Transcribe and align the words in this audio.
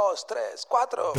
dos, 0.00 0.26
tres, 0.26 0.66
cuatro. 0.66 1.12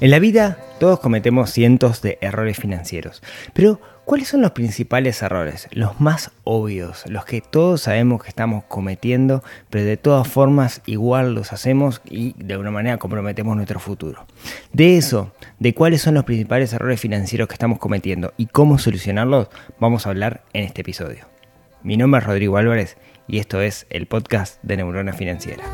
En 0.00 0.10
la 0.10 0.18
vida 0.18 0.58
todos 0.80 0.98
cometemos 0.98 1.50
cientos 1.50 2.02
de 2.02 2.18
errores 2.20 2.56
financieros, 2.56 3.22
pero 3.54 3.80
¿cuáles 4.04 4.28
son 4.28 4.42
los 4.42 4.52
principales 4.52 5.22
errores? 5.22 5.68
Los 5.72 6.00
más 6.00 6.30
obvios, 6.44 7.04
los 7.06 7.24
que 7.24 7.40
todos 7.40 7.82
sabemos 7.82 8.22
que 8.22 8.28
estamos 8.28 8.64
cometiendo, 8.64 9.42
pero 9.70 9.84
de 9.84 9.96
todas 9.96 10.28
formas 10.28 10.82
igual 10.86 11.34
los 11.34 11.52
hacemos 11.52 12.00
y 12.04 12.34
de 12.42 12.54
alguna 12.54 12.70
manera 12.70 12.98
comprometemos 12.98 13.56
nuestro 13.56 13.80
futuro. 13.80 14.26
De 14.72 14.96
eso, 14.96 15.32
de 15.58 15.74
cuáles 15.74 16.02
son 16.02 16.14
los 16.14 16.24
principales 16.24 16.72
errores 16.72 17.00
financieros 17.00 17.48
que 17.48 17.54
estamos 17.54 17.78
cometiendo 17.78 18.32
y 18.36 18.46
cómo 18.46 18.78
solucionarlos, 18.78 19.48
vamos 19.78 20.06
a 20.06 20.10
hablar 20.10 20.42
en 20.52 20.64
este 20.64 20.82
episodio. 20.82 21.26
Mi 21.82 21.96
nombre 21.96 22.20
es 22.20 22.26
Rodrigo 22.26 22.56
Álvarez 22.56 22.96
y 23.26 23.38
esto 23.38 23.60
es 23.60 23.86
el 23.90 24.06
podcast 24.06 24.62
de 24.62 24.76
Neurona 24.76 25.12
Financiera. 25.12 25.64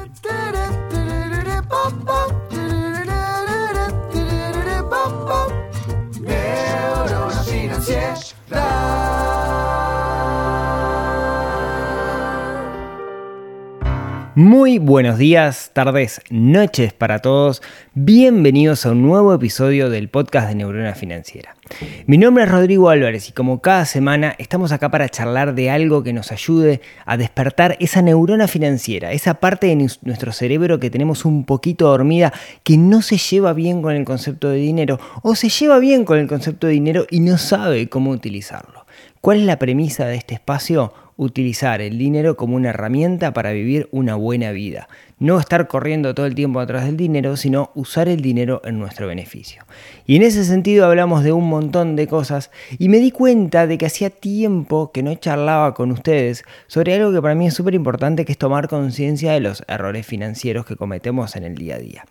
Muy 14.39 14.79
buenos 14.79 15.19
días, 15.19 15.73
tardes, 15.73 16.21
noches 16.31 16.93
para 16.93 17.19
todos. 17.19 17.61
Bienvenidos 17.95 18.87
a 18.87 18.93
un 18.93 19.03
nuevo 19.03 19.35
episodio 19.35 19.91
del 19.91 20.09
podcast 20.09 20.47
de 20.47 20.55
Neurona 20.55 20.95
Financiera. 20.95 21.57
Mi 22.07 22.19
nombre 22.19 22.45
es 22.45 22.49
Rodrigo 22.49 22.89
Álvarez 22.89 23.29
y 23.29 23.33
como 23.33 23.61
cada 23.61 23.85
semana 23.85 24.37
estamos 24.39 24.71
acá 24.71 24.93
para 24.93 25.09
charlar 25.09 25.57
de 25.57 25.71
algo 25.71 26.05
que 26.05 26.13
nos 26.13 26.31
ayude 26.31 26.81
a 27.05 27.17
despertar 27.17 27.77
esa 27.81 28.01
neurona 28.01 28.47
financiera, 28.47 29.11
esa 29.11 29.35
parte 29.35 29.67
de 29.67 29.75
nuestro 29.75 30.31
cerebro 30.31 30.79
que 30.79 30.89
tenemos 30.89 31.25
un 31.25 31.45
poquito 31.45 31.89
dormida, 31.89 32.33
que 32.63 32.77
no 32.77 33.03
se 33.03 33.19
lleva 33.19 33.53
bien 33.55 33.83
con 33.83 33.97
el 33.97 34.05
concepto 34.05 34.51
de 34.51 34.59
dinero 34.59 35.01
o 35.25 35.35
se 35.35 35.49
lleva 35.49 35.81
bien 35.81 36.05
con 36.05 36.17
el 36.17 36.29
concepto 36.29 36.69
de 36.69 36.75
dinero 36.75 37.07
y 37.11 37.19
no 37.19 37.39
sabe 37.39 37.89
cómo 37.89 38.13
utilizarlo. 38.13 38.78
¿Cuál 39.21 39.39
es 39.39 39.45
la 39.45 39.59
premisa 39.59 40.07
de 40.07 40.17
este 40.17 40.35
espacio? 40.35 40.93
utilizar 41.19 41.81
el 41.81 41.99
dinero 41.99 42.37
como 42.37 42.55
una 42.55 42.71
herramienta 42.71 43.33
para 43.33 43.51
vivir 43.51 43.89
una 43.91 44.15
buena 44.15 44.53
vida. 44.53 44.89
No 45.19 45.41
estar 45.41 45.67
corriendo 45.67 46.15
todo 46.15 46.27
el 46.27 46.37
tiempo 46.37 46.61
atrás 46.61 46.85
del 46.85 46.97
dinero, 46.97 47.37
sino 47.37 47.73
usar 47.75 48.09
el 48.09 48.21
dinero 48.21 48.63
en 48.65 48.79
nuestro 48.79 49.09
beneficio. 49.09 49.65
Y 50.07 50.15
en 50.15 50.23
ese 50.23 50.45
sentido 50.45 50.87
hablamos 50.87 51.25
de 51.25 51.33
un 51.33 51.49
montón 51.49 51.97
de 51.97 52.07
cosas 52.07 52.53
y 52.79 52.89
me 52.89 53.01
di 53.01 53.11
cuenta 53.11 53.67
de 53.67 53.79
que 53.79 53.87
hacía 53.87 54.11
tiempo 54.11 54.93
que 54.93 55.03
no 55.03 55.13
charlaba 55.17 55.75
con 55.75 55.91
ustedes 55.91 56.45
sobre 56.69 56.95
algo 56.95 57.13
que 57.13 57.21
para 57.21 57.35
mí 57.35 57.49
es 57.49 57.55
súper 57.55 57.75
importante, 57.75 58.25
que 58.25 58.31
es 58.31 58.39
tomar 58.39 58.69
conciencia 58.69 59.33
de 59.33 59.41
los 59.41 59.65
errores 59.67 60.07
financieros 60.07 60.67
que 60.67 60.77
cometemos 60.77 61.35
en 61.35 61.43
el 61.43 61.57
día 61.57 61.75
a 61.75 61.79
día. 61.79 62.05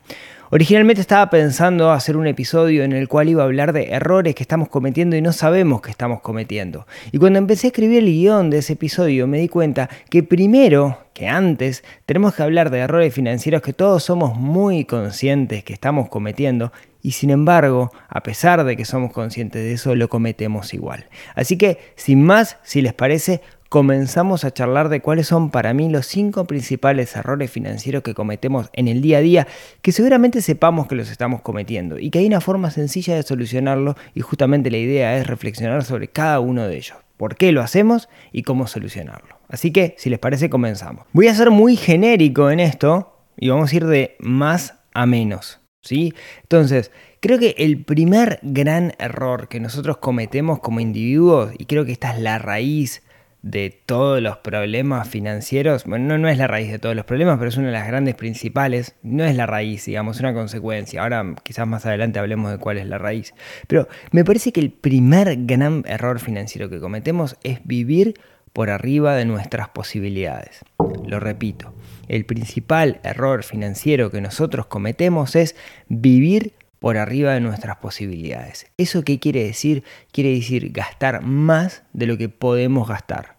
Originalmente 0.49 1.01
estaba 1.01 1.29
pensando 1.29 1.91
hacer 1.91 2.15
un 2.15 2.25
episodio 2.25 2.85
en 2.85 2.93
el 2.93 3.09
cual 3.09 3.27
iba 3.27 3.43
a 3.43 3.45
hablar 3.45 3.73
de 3.73 3.89
errores 3.89 4.33
que 4.33 4.43
estamos 4.43 4.69
cometiendo 4.69 5.17
y 5.17 5.21
no 5.21 5.33
sabemos 5.33 5.81
que 5.81 5.91
estamos 5.91 6.21
cometiendo. 6.21 6.87
Y 7.11 7.17
cuando 7.17 7.37
empecé 7.37 7.67
a 7.67 7.69
escribir 7.69 8.03
el 8.03 8.05
guion 8.05 8.49
de 8.49 8.59
ese 8.59 8.73
episodio 8.73 9.27
me 9.27 9.39
di 9.39 9.49
cuenta 9.49 9.89
que 10.09 10.23
primero 10.23 10.99
que 11.13 11.27
antes 11.27 11.83
tenemos 12.05 12.33
que 12.33 12.43
hablar 12.43 12.69
de 12.69 12.79
errores 12.79 13.13
financieros 13.13 13.61
que 13.61 13.73
todos 13.73 14.03
somos 14.03 14.37
muy 14.37 14.85
conscientes 14.85 15.65
que 15.65 15.73
estamos 15.73 16.07
cometiendo 16.07 16.71
y 17.01 17.11
sin 17.11 17.29
embargo, 17.29 17.91
a 18.09 18.21
pesar 18.21 18.63
de 18.63 18.75
que 18.75 18.83
somos 18.83 19.13
conscientes 19.13 19.63
de 19.63 19.73
eso, 19.73 19.95
lo 19.95 20.09
cometemos 20.09 20.73
igual. 20.73 21.07
Así 21.35 21.57
que, 21.57 21.79
sin 21.95 22.23
más, 22.23 22.57
si 22.63 22.81
les 22.81 22.93
parece, 22.93 23.41
comenzamos 23.69 24.43
a 24.43 24.51
charlar 24.51 24.89
de 24.89 25.01
cuáles 25.01 25.27
son 25.27 25.49
para 25.49 25.73
mí 25.73 25.89
los 25.89 26.05
cinco 26.05 26.45
principales 26.45 27.15
errores 27.15 27.52
financieros 27.52 28.03
que 28.03 28.14
cometemos 28.14 28.69
en 28.73 28.87
el 28.87 29.02
día 29.02 29.17
a 29.17 29.21
día, 29.21 29.47
que 29.81 29.92
seguramente 29.92 30.42
sepamos 30.42 30.87
que 30.87 30.95
los 30.95 31.09
estamos 31.09 31.42
cometiendo 31.42 31.99
y 31.99 32.09
que 32.09 32.19
hay 32.19 32.27
una 32.27 32.42
forma 32.42 32.71
sencilla 32.71 33.15
de 33.15 33.23
solucionarlo 33.23 33.95
y 34.14 34.21
justamente 34.21 34.71
la 34.71 34.77
idea 34.77 35.17
es 35.17 35.27
reflexionar 35.27 35.83
sobre 35.83 36.08
cada 36.08 36.39
uno 36.39 36.67
de 36.67 36.77
ellos, 36.77 36.97
por 37.17 37.36
qué 37.36 37.52
lo 37.52 37.61
hacemos 37.61 38.09
y 38.31 38.43
cómo 38.43 38.67
solucionarlo. 38.67 39.39
Así 39.49 39.71
que, 39.71 39.95
si 39.97 40.09
les 40.09 40.19
parece, 40.19 40.49
comenzamos. 40.49 41.05
Voy 41.13 41.27
a 41.27 41.36
ser 41.36 41.52
muy 41.52 41.75
genérico 41.75 42.49
en 42.52 42.59
esto 42.59 43.13
y 43.37 43.49
vamos 43.49 43.71
a 43.71 43.75
ir 43.75 43.86
de 43.86 44.15
más 44.19 44.75
a 44.93 45.05
menos. 45.05 45.61
¿sí? 45.81 46.13
Entonces, 46.42 46.92
creo 47.21 47.39
que 47.39 47.55
el 47.58 47.83
primer 47.83 48.39
gran 48.42 48.93
error 48.99 49.47
que 49.47 49.59
nosotros 49.59 49.97
cometemos 49.97 50.59
como 50.59 50.80
individuos, 50.80 51.52
y 51.58 51.65
creo 51.65 51.86
que 51.86 51.93
esta 51.93 52.13
es 52.13 52.21
la 52.21 52.39
raíz 52.39 53.03
de 53.42 53.81
todos 53.86 54.21
los 54.21 54.37
problemas 54.37 55.08
financieros, 55.08 55.86
bueno, 55.86 56.17
no, 56.17 56.27
es 56.27 56.37
la 56.37 56.48
raíz 56.48 56.71
de 56.71 56.80
todos 56.80 56.95
los 56.95 57.05
problemas, 57.05 57.37
pero 57.37 57.49
es 57.49 57.58
una 57.58 57.67
de 57.67 57.73
las 57.73 57.87
grandes 57.87 58.15
principales, 58.15 58.95
no 59.03 59.23
es 59.23 59.36
la 59.36 59.45
raíz, 59.45 59.86
digamos, 59.86 60.20
una 60.20 60.33
consecuencia. 60.33 61.03
Ahora 61.03 61.36
quizás 61.43 61.67
más 61.67 61.86
adelante 61.86 62.20
hablemos 62.20 62.52
de 62.52 62.58
cuál 62.58 62.77
es 62.77 62.87
la 62.87 62.98
raíz. 62.98 63.33
Pero 63.67 63.87
me 64.11 64.25
parece 64.25 64.52
que 64.52 64.59
el 64.59 64.71
primer 64.71 65.45
gran 65.45 65.83
error 65.87 66.20
financiero 66.20 66.70
que 66.70 66.80
cometemos 66.80 67.37
es 67.43 67.59
vivir 67.64 68.15
por 68.53 68.70
arriba 68.70 69.15
de 69.15 69.25
nuestras 69.25 69.69
posibilidades. 69.69 70.61
Lo 71.05 71.19
repito, 71.19 71.73
el 72.08 72.25
principal 72.25 72.99
error 73.04 73.43
financiero 73.43 74.09
que 74.09 74.19
nosotros 74.19 74.65
cometemos 74.65 75.36
es 75.36 75.55
vivir 75.89 76.54
por 76.80 76.98
arriba 76.98 77.33
de 77.33 77.42
nuestras 77.42 77.77
posibilidades. 77.77 78.67
¿Eso 78.77 79.04
qué 79.04 79.20
quiere 79.20 79.43
decir? 79.43 79.83
Quiere 80.11 80.32
decir 80.32 80.71
gastar 80.71 81.23
más 81.23 81.83
de 81.93 82.08
lo 82.08 82.17
que 82.17 82.30
podemos 82.30 82.88
gastar. 82.88 83.38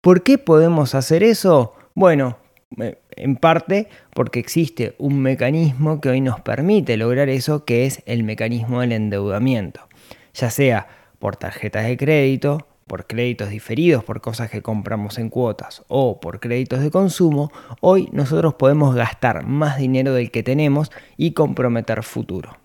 ¿Por 0.00 0.22
qué 0.22 0.38
podemos 0.38 0.94
hacer 0.94 1.22
eso? 1.22 1.74
Bueno, 1.94 2.36
eh, 2.78 2.98
en 3.12 3.36
parte 3.36 3.88
porque 4.14 4.40
existe 4.40 4.94
un 4.98 5.20
mecanismo 5.20 6.00
que 6.00 6.10
hoy 6.10 6.20
nos 6.20 6.40
permite 6.40 6.96
lograr 6.96 7.28
eso, 7.28 7.64
que 7.64 7.86
es 7.86 8.02
el 8.06 8.24
mecanismo 8.24 8.80
del 8.80 8.92
endeudamiento, 8.92 9.88
ya 10.34 10.50
sea 10.50 10.88
por 11.18 11.36
tarjetas 11.36 11.86
de 11.86 11.96
crédito, 11.96 12.66
por 12.86 13.06
créditos 13.06 13.50
diferidos 13.50 14.04
por 14.04 14.20
cosas 14.20 14.50
que 14.50 14.62
compramos 14.62 15.18
en 15.18 15.30
cuotas 15.30 15.82
o 15.88 16.20
por 16.20 16.40
créditos 16.40 16.80
de 16.80 16.90
consumo, 16.90 17.52
hoy 17.80 18.08
nosotros 18.12 18.54
podemos 18.54 18.94
gastar 18.94 19.46
más 19.46 19.78
dinero 19.78 20.14
del 20.14 20.30
que 20.30 20.42
tenemos 20.42 20.90
y 21.16 21.32
comprometer 21.32 22.02
futuro. 22.02 22.58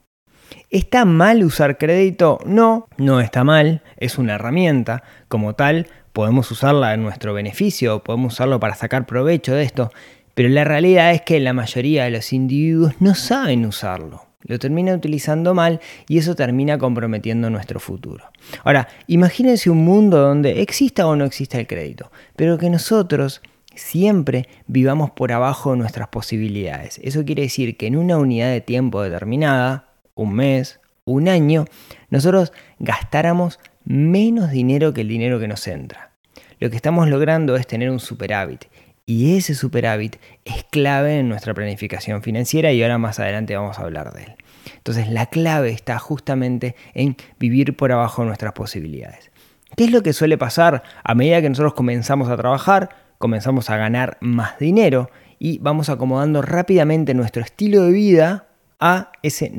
¿Está 0.69 1.05
mal 1.05 1.43
usar 1.43 1.77
crédito? 1.77 2.39
No, 2.45 2.87
no 2.97 3.21
está 3.21 3.43
mal, 3.43 3.83
es 3.97 4.17
una 4.17 4.35
herramienta, 4.35 5.03
como 5.27 5.55
tal 5.55 5.87
podemos 6.13 6.49
usarla 6.51 6.93
en 6.93 7.03
nuestro 7.03 7.33
beneficio, 7.33 8.03
podemos 8.03 8.33
usarlo 8.33 8.59
para 8.59 8.75
sacar 8.75 9.05
provecho 9.05 9.53
de 9.53 9.63
esto, 9.63 9.91
pero 10.33 10.49
la 10.49 10.63
realidad 10.63 11.11
es 11.11 11.21
que 11.21 11.39
la 11.39 11.53
mayoría 11.53 12.05
de 12.05 12.11
los 12.11 12.33
individuos 12.33 12.93
no 12.99 13.15
saben 13.15 13.65
usarlo 13.65 14.28
lo 14.49 14.57
termina 14.57 14.93
utilizando 14.93 15.53
mal 15.53 15.79
y 16.07 16.17
eso 16.17 16.35
termina 16.35 16.77
comprometiendo 16.77 17.49
nuestro 17.51 17.79
futuro. 17.79 18.25
Ahora, 18.63 18.89
imagínense 19.07 19.69
un 19.69 19.85
mundo 19.85 20.17
donde 20.17 20.61
exista 20.61 21.07
o 21.07 21.15
no 21.15 21.23
exista 21.23 21.59
el 21.59 21.67
crédito, 21.67 22.11
pero 22.35 22.57
que 22.57 22.69
nosotros 22.69 23.41
siempre 23.75 24.49
vivamos 24.65 25.11
por 25.11 25.31
abajo 25.31 25.71
de 25.71 25.77
nuestras 25.77 26.07
posibilidades. 26.07 26.99
Eso 27.03 27.23
quiere 27.23 27.43
decir 27.43 27.77
que 27.77 27.85
en 27.85 27.95
una 27.95 28.17
unidad 28.17 28.49
de 28.51 28.59
tiempo 28.59 29.03
determinada, 29.03 29.93
un 30.15 30.33
mes, 30.33 30.79
un 31.05 31.29
año, 31.29 31.65
nosotros 32.09 32.51
gastáramos 32.79 33.59
menos 33.85 34.49
dinero 34.49 34.93
que 34.93 35.01
el 35.01 35.09
dinero 35.09 35.39
que 35.39 35.47
nos 35.47 35.67
entra. 35.67 36.13
Lo 36.59 36.71
que 36.71 36.75
estamos 36.75 37.07
logrando 37.07 37.55
es 37.55 37.67
tener 37.67 37.91
un 37.91 37.99
superávit 37.99 38.65
y 39.09 39.35
ese 39.35 39.55
superávit 39.55 40.17
es 40.45 40.63
clave 40.65 41.17
en 41.17 41.29
nuestra 41.29 41.55
planificación 41.55 42.21
financiera 42.21 42.71
y 42.71 42.83
ahora 42.83 42.99
más 42.99 43.19
adelante 43.19 43.55
vamos 43.55 43.79
a 43.79 43.81
hablar 43.81 44.13
de 44.13 44.21
él. 44.21 44.35
Entonces 44.75 45.09
la 45.09 45.25
clave 45.25 45.71
está 45.71 45.97
justamente 45.97 46.75
en 46.93 47.17
vivir 47.39 47.75
por 47.75 47.91
abajo 47.91 48.23
nuestras 48.23 48.53
posibilidades. 48.53 49.31
¿Qué 49.75 49.85
es 49.85 49.91
lo 49.91 50.03
que 50.03 50.13
suele 50.13 50.37
pasar 50.37 50.83
a 51.03 51.15
medida 51.15 51.41
que 51.41 51.49
nosotros 51.49 51.73
comenzamos 51.73 52.29
a 52.29 52.37
trabajar, 52.37 52.89
comenzamos 53.17 53.71
a 53.71 53.77
ganar 53.77 54.19
más 54.21 54.59
dinero 54.59 55.09
y 55.39 55.57
vamos 55.57 55.89
acomodando 55.89 56.43
rápidamente 56.43 57.15
nuestro 57.15 57.41
estilo 57.41 57.81
de 57.85 57.91
vida 57.91 58.45
a 58.79 59.11
esa 59.23 59.49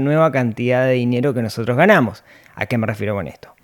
nueva 0.00 0.32
cantidad 0.32 0.86
de 0.86 0.94
dinero 0.94 1.34
que 1.34 1.42
nosotros 1.42 1.76
ganamos? 1.76 2.24
¿A 2.56 2.66
qué 2.66 2.76
me 2.78 2.88
refiero 2.88 3.14
con 3.14 3.28
esto? 3.28 3.54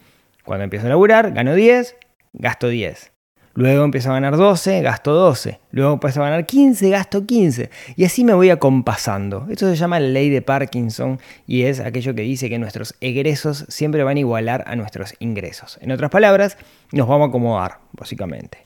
Cuando 0.44 0.62
empiezo 0.62 0.86
a 0.86 0.90
laburar, 0.90 1.32
gano 1.32 1.56
10, 1.56 1.96
gasto 2.34 2.68
10. 2.68 3.13
Luego 3.56 3.84
empiezo 3.84 4.10
a 4.10 4.14
ganar 4.14 4.36
12, 4.36 4.82
gasto 4.82 5.12
12. 5.12 5.60
Luego 5.70 5.92
empiezo 5.94 6.20
a 6.20 6.24
ganar 6.24 6.44
15, 6.44 6.90
gasto 6.90 7.24
15. 7.24 7.70
Y 7.94 8.04
así 8.04 8.24
me 8.24 8.34
voy 8.34 8.50
acompasando. 8.50 9.46
Esto 9.48 9.70
se 9.70 9.76
llama 9.76 10.00
la 10.00 10.08
ley 10.08 10.28
de 10.28 10.42
Parkinson 10.42 11.20
y 11.46 11.62
es 11.62 11.78
aquello 11.78 12.16
que 12.16 12.22
dice 12.22 12.48
que 12.48 12.58
nuestros 12.58 12.96
egresos 13.00 13.64
siempre 13.68 14.02
van 14.02 14.16
a 14.16 14.20
igualar 14.20 14.64
a 14.66 14.74
nuestros 14.74 15.14
ingresos. 15.20 15.78
En 15.80 15.92
otras 15.92 16.10
palabras, 16.10 16.58
nos 16.90 17.06
vamos 17.06 17.26
a 17.26 17.28
acomodar, 17.28 17.78
básicamente. 17.92 18.58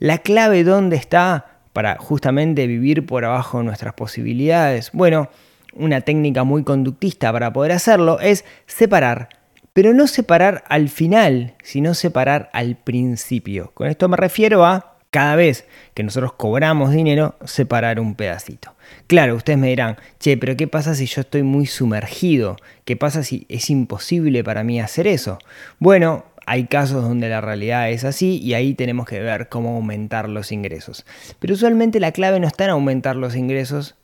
La 0.00 0.18
clave 0.18 0.64
dónde 0.64 0.96
está 0.96 1.60
para 1.72 1.96
justamente 1.96 2.66
vivir 2.66 3.06
por 3.06 3.24
abajo 3.24 3.62
nuestras 3.62 3.94
posibilidades. 3.94 4.90
Bueno, 4.92 5.28
una 5.74 6.00
técnica 6.00 6.42
muy 6.42 6.64
conductista 6.64 7.32
para 7.32 7.52
poder 7.52 7.72
hacerlo 7.72 8.18
es 8.20 8.44
separar, 8.66 9.28
pero 9.74 9.92
no 9.92 10.06
separar 10.06 10.64
al 10.68 10.88
final, 10.88 11.54
sino 11.62 11.92
separar 11.92 12.48
al 12.54 12.76
principio. 12.76 13.72
Con 13.74 13.88
esto 13.88 14.08
me 14.08 14.16
refiero 14.16 14.64
a 14.64 14.94
cada 15.10 15.36
vez 15.36 15.66
que 15.94 16.02
nosotros 16.02 16.32
cobramos 16.32 16.90
dinero, 16.90 17.36
separar 17.44 18.00
un 18.00 18.14
pedacito. 18.14 18.74
Claro, 19.06 19.36
ustedes 19.36 19.58
me 19.58 19.68
dirán, 19.68 19.96
che, 20.18 20.36
pero 20.36 20.56
¿qué 20.56 20.66
pasa 20.66 20.94
si 20.94 21.06
yo 21.06 21.20
estoy 21.20 21.42
muy 21.42 21.66
sumergido? 21.66 22.56
¿Qué 22.84 22.96
pasa 22.96 23.22
si 23.22 23.46
es 23.48 23.70
imposible 23.70 24.42
para 24.42 24.64
mí 24.64 24.80
hacer 24.80 25.06
eso? 25.06 25.38
Bueno, 25.78 26.24
hay 26.46 26.66
casos 26.66 27.02
donde 27.02 27.28
la 27.28 27.40
realidad 27.40 27.90
es 27.90 28.04
así 28.04 28.38
y 28.42 28.54
ahí 28.54 28.74
tenemos 28.74 29.06
que 29.06 29.20
ver 29.20 29.48
cómo 29.48 29.76
aumentar 29.76 30.28
los 30.28 30.52
ingresos. 30.52 31.06
Pero 31.38 31.54
usualmente 31.54 32.00
la 32.00 32.12
clave 32.12 32.40
no 32.40 32.46
está 32.46 32.64
en 32.64 32.70
aumentar 32.70 33.16
los 33.16 33.36
ingresos, 33.36 33.94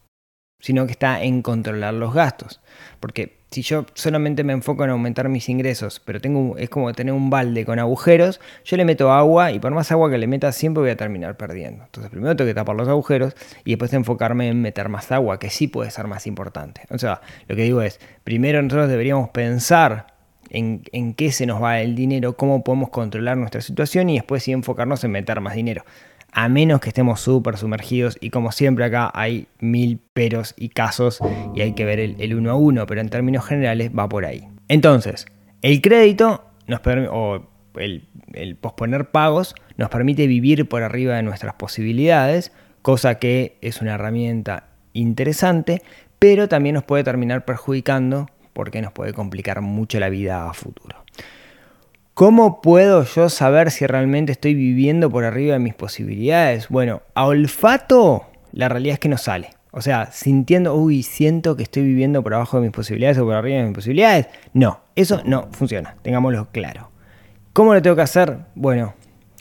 sino 0.61 0.87
que 0.87 0.93
está 0.93 1.23
en 1.23 1.43
controlar 1.43 1.95
los 1.95 2.15
gastos. 2.15 2.61
Porque 3.01 3.41
si 3.51 3.63
yo 3.63 3.85
solamente 3.95 4.45
me 4.45 4.53
enfoco 4.53 4.85
en 4.85 4.91
aumentar 4.91 5.29
mis 5.29 5.49
ingresos, 5.49 6.01
pero 6.05 6.21
tengo, 6.21 6.57
es 6.57 6.71
como 6.71 6.93
tener 6.93 7.13
un 7.13 7.31
balde 7.31 7.65
con 7.65 7.79
agujeros, 7.79 8.41
yo 8.65 8.77
le 8.77 8.85
meto 8.85 9.11
agua 9.11 9.51
y 9.51 9.59
por 9.59 9.73
más 9.73 9.91
agua 9.91 10.11
que 10.11 10.19
le 10.19 10.27
meta 10.27 10.53
siempre 10.53 10.83
voy 10.83 10.91
a 10.91 10.97
terminar 10.97 11.37
perdiendo. 11.37 11.85
Entonces 11.85 12.11
primero 12.11 12.37
tengo 12.37 12.49
que 12.49 12.55
tapar 12.55 12.77
los 12.77 12.89
agujeros 12.89 13.35
y 13.65 13.71
después 13.71 13.93
enfocarme 13.93 14.49
en 14.49 14.63
meter 14.63 14.89
más 14.89 15.11
agua, 15.11 15.39
que 15.39 15.51
sí 15.51 15.67
puede 15.67 15.91
ser 15.91 16.07
más 16.07 16.27
importante. 16.27 16.83
O 16.91 16.99
sea, 16.99 17.21
lo 17.49 17.57
que 17.57 17.63
digo 17.63 17.83
es, 17.83 17.99
primero 18.23 18.63
nosotros 18.63 18.89
deberíamos 18.89 19.31
pensar 19.31 20.15
en, 20.51 20.83
en, 20.93 21.15
qué 21.15 21.33
se 21.33 21.47
nos 21.47 21.63
va 21.63 21.81
el 21.81 21.95
dinero, 21.95 22.37
cómo 22.37 22.63
podemos 22.63 22.91
controlar 22.91 23.37
nuestra 23.37 23.61
situación 23.61 24.11
y 24.11 24.15
después 24.15 24.43
sí 24.43 24.53
enfocarnos 24.53 25.03
en 25.05 25.13
meter 25.13 25.41
más 25.41 25.55
dinero 25.55 25.85
a 26.33 26.49
menos 26.49 26.81
que 26.81 26.89
estemos 26.89 27.21
súper 27.21 27.57
sumergidos 27.57 28.17
y 28.21 28.31
como 28.31 28.53
siempre 28.53 28.85
acá 28.85 29.11
hay 29.15 29.49
mil 29.59 29.99
peros 30.13 30.55
y 30.57 30.69
casos 30.69 31.21
y 31.55 31.63
hay 31.63 31.73
que 31.73 31.85
ver 31.85 31.99
el, 32.01 32.35
uno 32.35 32.51
a 32.51 32.55
uno, 32.55 32.87
pero 32.87 33.01
en 33.01 33.09
términos 33.09 33.45
generales 33.45 33.91
va 33.97 34.09
por 34.09 34.25
ahí. 34.25 34.47
Entonces, 34.69 35.27
el 35.63 35.81
crédito 35.81 36.45
o 37.11 37.43
el, 37.77 38.05
el 38.33 38.57
posponer 38.57 39.11
pagos 39.11 39.55
nos 39.77 39.89
permite 39.91 40.27
vivir 40.27 40.69
por 40.69 40.83
arriba 40.83 41.17
de 41.17 41.23
nuestras 41.23 41.55
posibilidades, 41.55 42.53
cosa 42.83 43.19
que 43.19 43.57
es 43.61 43.81
una 43.81 43.95
herramienta 43.95 44.69
interesante, 44.93 45.83
pero 46.19 46.49
también 46.49 46.75
nos 46.75 46.85
puede 46.85 47.05
terminar 47.05 47.45
perjudicando 47.45 48.27
porque 48.53 48.83
nos 48.83 48.93
puede 48.93 49.13
complicar 49.13 49.61
mucho 49.61 49.99
la 50.01 50.09
vida 50.09 50.49
a 50.49 50.53
futuro. 50.53 51.05
¿Cómo 52.21 52.61
puedo 52.61 53.03
yo 53.05 53.31
saber 53.31 53.71
si 53.71 53.87
realmente 53.87 54.31
estoy 54.31 54.55
viviendo 54.55 55.09
por 55.09 55.25
arriba 55.25 55.55
de 55.55 55.59
mis 55.59 55.73
posibilidades? 55.73 56.69
Bueno, 56.69 57.01
a 57.15 57.25
olfato 57.25 58.27
la 58.53 58.69
realidad 58.69 58.93
es 58.93 59.01
que 59.01 59.09
no 59.09 59.17
sale. 59.17 59.49
O 59.71 59.81
sea, 59.81 60.13
sintiendo, 60.13 60.75
uy, 60.75 61.03
siento 61.03 61.57
que 61.57 61.63
estoy 61.63 61.83
viviendo 61.83 62.23
por 62.23 62.35
abajo 62.35 62.59
de 62.59 62.65
mis 62.65 62.73
posibilidades 62.73 63.17
o 63.17 63.25
por 63.25 63.37
arriba 63.37 63.61
de 63.61 63.65
mis 63.65 63.75
posibilidades. 63.75 64.27
No, 64.53 64.83
eso 64.97 65.23
no 65.25 65.49
funciona, 65.53 65.97
tengámoslo 66.03 66.49
claro. 66.53 66.91
¿Cómo 67.55 67.73
lo 67.73 67.81
tengo 67.81 67.97
que 67.97 68.03
hacer? 68.03 68.37
Bueno, 68.55 68.93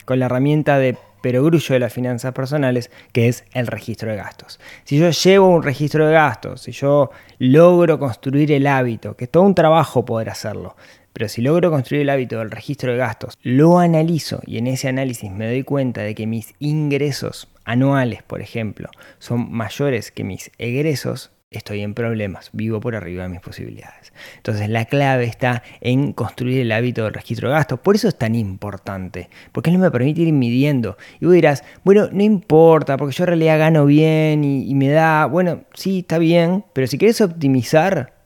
con 0.06 0.18
la 0.18 0.24
herramienta 0.24 0.78
de 0.78 0.96
perogrullo 1.20 1.74
de 1.74 1.80
las 1.80 1.92
finanzas 1.92 2.32
personales, 2.32 2.90
que 3.12 3.28
es 3.28 3.44
el 3.52 3.66
registro 3.66 4.10
de 4.10 4.16
gastos. 4.16 4.58
Si 4.84 4.98
yo 4.98 5.10
llevo 5.10 5.48
un 5.48 5.62
registro 5.62 6.06
de 6.06 6.14
gastos, 6.14 6.62
si 6.62 6.72
yo 6.72 7.10
logro 7.38 7.98
construir 7.98 8.50
el 8.52 8.66
hábito, 8.66 9.16
que 9.16 9.24
es 9.24 9.30
todo 9.30 9.42
un 9.42 9.54
trabajo 9.54 10.06
poder 10.06 10.30
hacerlo, 10.30 10.76
pero 11.12 11.28
si 11.28 11.42
logro 11.42 11.70
construir 11.70 12.02
el 12.02 12.10
hábito 12.10 12.38
del 12.38 12.50
registro 12.50 12.92
de 12.92 12.98
gastos, 12.98 13.38
lo 13.42 13.78
analizo 13.78 14.40
y 14.46 14.58
en 14.58 14.66
ese 14.66 14.88
análisis 14.88 15.30
me 15.30 15.46
doy 15.46 15.62
cuenta 15.62 16.02
de 16.02 16.14
que 16.14 16.26
mis 16.26 16.54
ingresos 16.58 17.48
anuales, 17.64 18.22
por 18.22 18.40
ejemplo, 18.40 18.90
son 19.18 19.50
mayores 19.52 20.10
que 20.10 20.24
mis 20.24 20.50
egresos, 20.58 21.30
estoy 21.50 21.80
en 21.80 21.94
problemas, 21.94 22.50
vivo 22.52 22.78
por 22.78 22.94
arriba 22.94 23.24
de 23.24 23.28
mis 23.28 23.40
posibilidades. 23.40 24.12
Entonces 24.36 24.68
la 24.68 24.84
clave 24.84 25.24
está 25.24 25.64
en 25.80 26.12
construir 26.12 26.60
el 26.60 26.70
hábito 26.70 27.04
del 27.04 27.14
registro 27.14 27.48
de 27.48 27.54
gastos. 27.54 27.80
Por 27.80 27.96
eso 27.96 28.06
es 28.06 28.16
tan 28.16 28.36
importante, 28.36 29.30
porque 29.50 29.72
no 29.72 29.80
me 29.80 29.90
permite 29.90 30.20
ir 30.20 30.32
midiendo. 30.32 30.96
Y 31.20 31.26
vos 31.26 31.34
dirás, 31.34 31.64
bueno, 31.82 32.08
no 32.12 32.22
importa, 32.22 32.96
porque 32.96 33.16
yo 33.16 33.24
en 33.24 33.28
realidad 33.28 33.58
gano 33.58 33.84
bien 33.84 34.44
y, 34.44 34.70
y 34.70 34.74
me 34.74 34.90
da, 34.90 35.26
bueno, 35.26 35.64
sí, 35.74 36.00
está 36.00 36.18
bien, 36.18 36.64
pero 36.72 36.86
si 36.86 36.98
quieres 36.98 37.20
optimizar, 37.20 38.19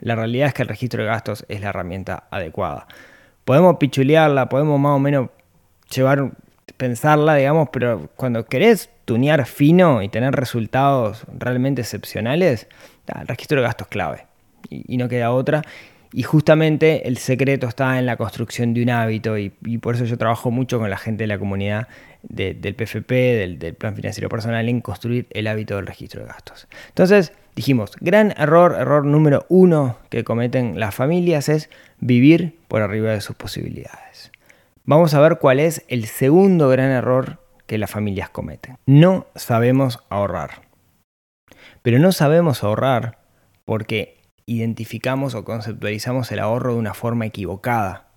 la 0.00 0.16
realidad 0.16 0.48
es 0.48 0.54
que 0.54 0.62
el 0.62 0.68
registro 0.68 1.02
de 1.02 1.08
gastos 1.08 1.44
es 1.48 1.60
la 1.60 1.68
herramienta 1.68 2.24
adecuada. 2.30 2.86
Podemos 3.44 3.76
pichulearla, 3.76 4.48
podemos 4.48 4.78
más 4.78 4.96
o 4.96 4.98
menos 4.98 5.28
llevar, 5.94 6.32
pensarla, 6.76 7.36
digamos, 7.36 7.68
pero 7.72 8.08
cuando 8.16 8.46
querés 8.46 8.90
tunear 9.04 9.44
fino 9.46 10.02
y 10.02 10.08
tener 10.08 10.34
resultados 10.34 11.24
realmente 11.36 11.82
excepcionales, 11.82 12.68
el 13.20 13.26
registro 13.26 13.60
de 13.60 13.66
gastos 13.66 13.86
es 13.86 13.90
clave 13.90 14.26
y, 14.68 14.96
no 14.96 15.08
queda 15.08 15.32
otra. 15.32 15.62
Y 16.12 16.22
justamente 16.22 17.06
el 17.06 17.18
secreto 17.18 17.68
está 17.68 17.98
en 17.98 18.06
la 18.06 18.16
construcción 18.16 18.74
de 18.74 18.82
un 18.82 18.90
hábito 18.90 19.38
y, 19.38 19.50
por 19.80 19.94
eso 19.94 20.04
yo 20.04 20.16
trabajo 20.18 20.50
mucho 20.50 20.78
con 20.78 20.90
la 20.90 20.98
gente 20.98 21.24
de 21.24 21.28
la 21.28 21.38
comunidad 21.38 21.88
del 22.22 22.74
PFP, 22.74 23.12
del, 23.12 23.58
del, 23.58 23.74
Plan 23.74 23.94
Financiero 23.94 24.28
Personal, 24.28 24.68
en 24.68 24.80
construir 24.80 25.26
el 25.30 25.46
hábito 25.46 25.76
del 25.76 25.86
registro 25.86 26.22
de 26.22 26.28
gastos. 26.28 26.68
Entonces, 26.88 27.32
dijimos, 27.54 27.92
gran 28.00 28.32
error, 28.36 28.76
error 28.78 29.04
número 29.04 29.46
uno 29.48 29.98
que 30.08 30.24
cometen 30.24 30.78
las 30.78 30.94
familias 30.94 31.48
es 31.48 31.70
vivir 31.98 32.58
por 32.68 32.82
arriba 32.82 33.10
de 33.10 33.20
sus 33.20 33.36
posibilidades. 33.36 34.30
Vamos 34.84 35.14
a 35.14 35.20
ver 35.20 35.38
cuál 35.38 35.60
es 35.60 35.84
el 35.88 36.06
segundo 36.06 36.68
gran 36.68 36.90
error 36.90 37.38
que 37.66 37.78
las 37.78 37.90
familias 37.90 38.30
cometen. 38.30 38.76
No 38.86 39.26
sabemos 39.36 40.00
ahorrar. 40.08 40.62
Pero 41.82 41.98
no 41.98 42.12
sabemos 42.12 42.64
ahorrar 42.64 43.18
porque 43.64 44.20
identificamos 44.46 45.34
o 45.34 45.44
conceptualizamos 45.44 46.32
el 46.32 46.40
ahorro 46.40 46.72
de 46.72 46.80
una 46.80 46.94
forma 46.94 47.26
equivocada. 47.26 48.08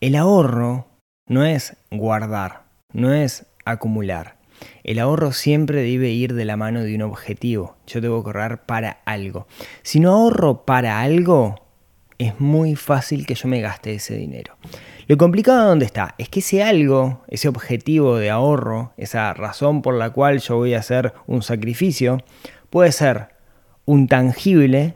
El 0.00 0.16
ahorro 0.16 0.88
no 1.28 1.44
es 1.44 1.76
guardar, 1.92 2.64
no 2.92 3.12
es 3.14 3.46
acumular. 3.64 4.41
El 4.84 4.98
ahorro 4.98 5.32
siempre 5.32 5.82
debe 5.82 6.10
ir 6.10 6.34
de 6.34 6.44
la 6.44 6.56
mano 6.56 6.82
de 6.82 6.94
un 6.94 7.02
objetivo. 7.02 7.76
Yo 7.86 8.00
debo 8.00 8.16
ahorrar 8.16 8.66
para 8.66 8.98
algo. 9.04 9.46
Si 9.82 10.00
no 10.00 10.12
ahorro 10.12 10.64
para 10.64 11.00
algo, 11.00 11.56
es 12.18 12.38
muy 12.40 12.76
fácil 12.76 13.26
que 13.26 13.34
yo 13.34 13.48
me 13.48 13.60
gaste 13.60 13.94
ese 13.94 14.16
dinero. 14.16 14.56
Lo 15.08 15.16
complicado 15.16 15.68
dónde 15.68 15.84
está 15.84 16.14
es 16.18 16.28
que 16.28 16.40
ese 16.40 16.62
algo, 16.62 17.22
ese 17.28 17.48
objetivo 17.48 18.16
de 18.16 18.30
ahorro, 18.30 18.92
esa 18.96 19.34
razón 19.34 19.82
por 19.82 19.94
la 19.94 20.10
cual 20.10 20.40
yo 20.40 20.56
voy 20.56 20.74
a 20.74 20.78
hacer 20.78 21.12
un 21.26 21.42
sacrificio, 21.42 22.18
puede 22.70 22.92
ser 22.92 23.28
un 23.84 24.06
tangible, 24.06 24.94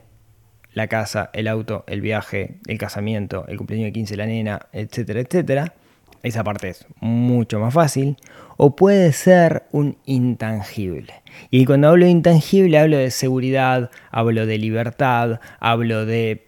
la 0.73 0.87
casa, 0.87 1.29
el 1.33 1.47
auto, 1.47 1.83
el 1.87 2.01
viaje, 2.01 2.59
el 2.67 2.77
casamiento, 2.77 3.45
el 3.47 3.57
cumpleaños 3.57 3.87
de 3.87 3.93
15 3.93 4.13
de 4.13 4.17
la 4.17 4.25
nena, 4.25 4.67
etcétera, 4.71 5.19
etcétera. 5.19 5.73
Esa 6.23 6.43
parte 6.43 6.69
es 6.69 6.85
mucho 6.99 7.59
más 7.59 7.73
fácil. 7.73 8.17
O 8.57 8.75
puede 8.75 9.13
ser 9.13 9.63
un 9.71 9.97
intangible. 10.05 11.13
Y 11.49 11.65
cuando 11.65 11.89
hablo 11.89 12.05
de 12.05 12.11
intangible 12.11 12.77
hablo 12.79 12.97
de 12.97 13.11
seguridad, 13.11 13.91
hablo 14.11 14.45
de 14.45 14.57
libertad, 14.57 15.39
hablo 15.59 16.05
de 16.05 16.47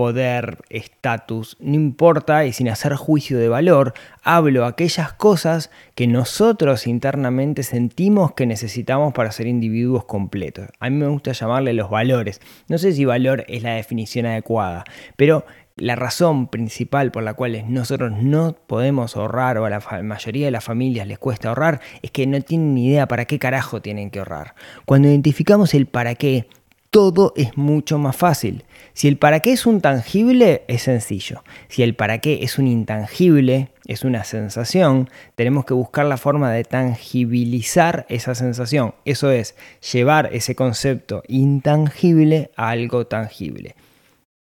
poder, 0.00 0.56
estatus, 0.70 1.58
no 1.60 1.74
importa, 1.74 2.46
y 2.46 2.54
sin 2.54 2.70
hacer 2.70 2.94
juicio 2.94 3.38
de 3.38 3.50
valor, 3.50 3.92
hablo 4.22 4.64
aquellas 4.64 5.12
cosas 5.12 5.70
que 5.94 6.06
nosotros 6.06 6.86
internamente 6.86 7.62
sentimos 7.62 8.32
que 8.32 8.46
necesitamos 8.46 9.12
para 9.12 9.30
ser 9.30 9.46
individuos 9.46 10.06
completos. 10.06 10.70
A 10.78 10.88
mí 10.88 10.96
me 10.96 11.08
gusta 11.08 11.32
llamarle 11.32 11.74
los 11.74 11.90
valores. 11.90 12.40
No 12.66 12.78
sé 12.78 12.92
si 12.92 13.04
valor 13.04 13.44
es 13.46 13.62
la 13.62 13.74
definición 13.74 14.24
adecuada, 14.24 14.84
pero 15.16 15.44
la 15.80 15.96
razón 15.96 16.46
principal 16.46 17.10
por 17.10 17.22
la 17.22 17.34
cual 17.34 17.64
nosotros 17.68 18.12
no 18.12 18.54
podemos 18.66 19.16
ahorrar 19.16 19.58
o 19.58 19.64
a 19.64 19.70
la 19.70 19.80
mayoría 20.02 20.46
de 20.46 20.50
las 20.50 20.62
familias 20.62 21.06
les 21.06 21.18
cuesta 21.18 21.48
ahorrar 21.48 21.80
es 22.02 22.10
que 22.10 22.26
no 22.26 22.40
tienen 22.42 22.74
ni 22.74 22.88
idea 22.88 23.08
para 23.08 23.24
qué 23.24 23.38
carajo 23.38 23.80
tienen 23.80 24.10
que 24.10 24.18
ahorrar. 24.18 24.54
Cuando 24.84 25.08
identificamos 25.08 25.74
el 25.74 25.86
para 25.86 26.14
qué, 26.14 26.46
todo 26.90 27.32
es 27.36 27.56
mucho 27.56 27.98
más 27.98 28.16
fácil. 28.16 28.64
Si 28.92 29.08
el 29.08 29.16
para 29.16 29.40
qué 29.40 29.52
es 29.52 29.64
un 29.64 29.80
tangible, 29.80 30.64
es 30.66 30.82
sencillo. 30.82 31.44
Si 31.68 31.82
el 31.82 31.94
para 31.94 32.18
qué 32.18 32.40
es 32.42 32.58
un 32.58 32.66
intangible, 32.66 33.68
es 33.86 34.04
una 34.04 34.24
sensación, 34.24 35.08
tenemos 35.36 35.64
que 35.64 35.74
buscar 35.74 36.06
la 36.06 36.16
forma 36.16 36.52
de 36.52 36.64
tangibilizar 36.64 38.06
esa 38.08 38.34
sensación. 38.34 38.94
Eso 39.04 39.30
es, 39.30 39.54
llevar 39.92 40.30
ese 40.32 40.54
concepto 40.54 41.22
intangible 41.28 42.50
a 42.56 42.70
algo 42.70 43.06
tangible. 43.06 43.76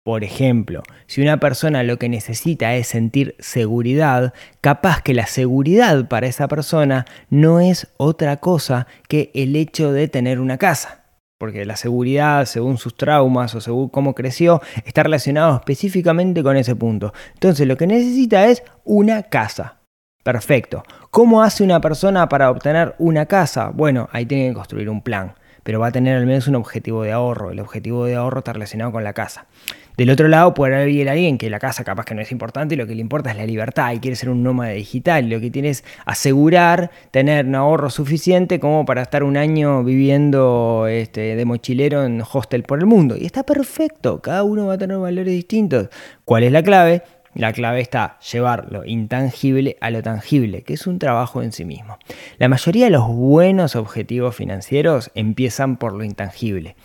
Por 0.06 0.22
ejemplo, 0.22 0.84
si 1.08 1.20
una 1.20 1.40
persona 1.40 1.82
lo 1.82 1.98
que 1.98 2.08
necesita 2.08 2.76
es 2.76 2.86
sentir 2.86 3.34
seguridad, 3.40 4.34
capaz 4.60 5.02
que 5.02 5.14
la 5.14 5.26
seguridad 5.26 6.06
para 6.06 6.28
esa 6.28 6.46
persona 6.46 7.06
no 7.28 7.58
es 7.58 7.88
otra 7.96 8.36
cosa 8.36 8.86
que 9.08 9.32
el 9.34 9.56
hecho 9.56 9.90
de 9.90 10.06
tener 10.06 10.38
una 10.38 10.58
casa. 10.58 11.06
Porque 11.38 11.64
la 11.64 11.74
seguridad, 11.74 12.44
según 12.44 12.78
sus 12.78 12.96
traumas 12.96 13.56
o 13.56 13.60
según 13.60 13.88
cómo 13.88 14.14
creció, 14.14 14.62
está 14.84 15.02
relacionado 15.02 15.56
específicamente 15.56 16.40
con 16.40 16.56
ese 16.56 16.76
punto. 16.76 17.12
Entonces 17.34 17.66
lo 17.66 17.76
que 17.76 17.88
necesita 17.88 18.46
es 18.46 18.62
una 18.84 19.24
casa. 19.24 19.78
Perfecto. 20.22 20.84
¿Cómo 21.10 21.42
hace 21.42 21.64
una 21.64 21.80
persona 21.80 22.28
para 22.28 22.52
obtener 22.52 22.94
una 22.98 23.26
casa? 23.26 23.70
Bueno, 23.74 24.08
ahí 24.12 24.24
tiene 24.24 24.50
que 24.50 24.54
construir 24.54 24.88
un 24.88 25.02
plan. 25.02 25.34
pero 25.64 25.80
va 25.80 25.88
a 25.88 25.90
tener 25.90 26.16
al 26.16 26.26
menos 26.26 26.46
un 26.46 26.54
objetivo 26.54 27.02
de 27.02 27.10
ahorro. 27.10 27.50
El 27.50 27.58
objetivo 27.58 28.04
de 28.04 28.14
ahorro 28.14 28.38
está 28.38 28.52
relacionado 28.52 28.92
con 28.92 29.02
la 29.02 29.14
casa. 29.14 29.46
Del 29.96 30.10
otro 30.10 30.28
lado 30.28 30.52
puede 30.52 30.74
haber 30.74 31.08
alguien 31.08 31.38
que 31.38 31.48
la 31.48 31.58
casa 31.58 31.82
capaz 31.82 32.04
que 32.04 32.14
no 32.14 32.20
es 32.20 32.30
importante 32.30 32.74
y 32.74 32.78
lo 32.78 32.86
que 32.86 32.94
le 32.94 33.00
importa 33.00 33.30
es 33.30 33.36
la 33.38 33.46
libertad 33.46 33.92
y 33.92 33.98
quiere 33.98 34.14
ser 34.14 34.28
un 34.28 34.42
nómada 34.42 34.72
digital. 34.72 35.30
Lo 35.30 35.40
que 35.40 35.50
tiene 35.50 35.70
es 35.70 35.84
asegurar 36.04 36.90
tener 37.10 37.46
un 37.46 37.54
ahorro 37.54 37.88
suficiente 37.88 38.60
como 38.60 38.84
para 38.84 39.00
estar 39.00 39.22
un 39.22 39.38
año 39.38 39.82
viviendo 39.84 40.86
este, 40.86 41.34
de 41.34 41.44
mochilero 41.46 42.04
en 42.04 42.22
hostel 42.30 42.62
por 42.62 42.78
el 42.78 42.86
mundo. 42.86 43.16
Y 43.18 43.24
está 43.24 43.44
perfecto, 43.44 44.20
cada 44.20 44.42
uno 44.42 44.66
va 44.66 44.74
a 44.74 44.78
tener 44.78 44.98
valores 44.98 45.32
distintos. 45.32 45.88
¿Cuál 46.26 46.42
es 46.42 46.52
la 46.52 46.62
clave? 46.62 47.02
La 47.34 47.54
clave 47.54 47.80
está 47.80 48.18
llevar 48.32 48.70
lo 48.70 48.84
intangible 48.84 49.76
a 49.80 49.90
lo 49.90 50.02
tangible, 50.02 50.62
que 50.62 50.74
es 50.74 50.86
un 50.86 50.98
trabajo 50.98 51.42
en 51.42 51.52
sí 51.52 51.64
mismo. 51.64 51.98
La 52.38 52.48
mayoría 52.48 52.86
de 52.86 52.90
los 52.90 53.06
buenos 53.06 53.76
objetivos 53.76 54.34
financieros 54.34 55.10
empiezan 55.14 55.76
por 55.76 55.94
lo 55.94 56.04
intangible. 56.04 56.76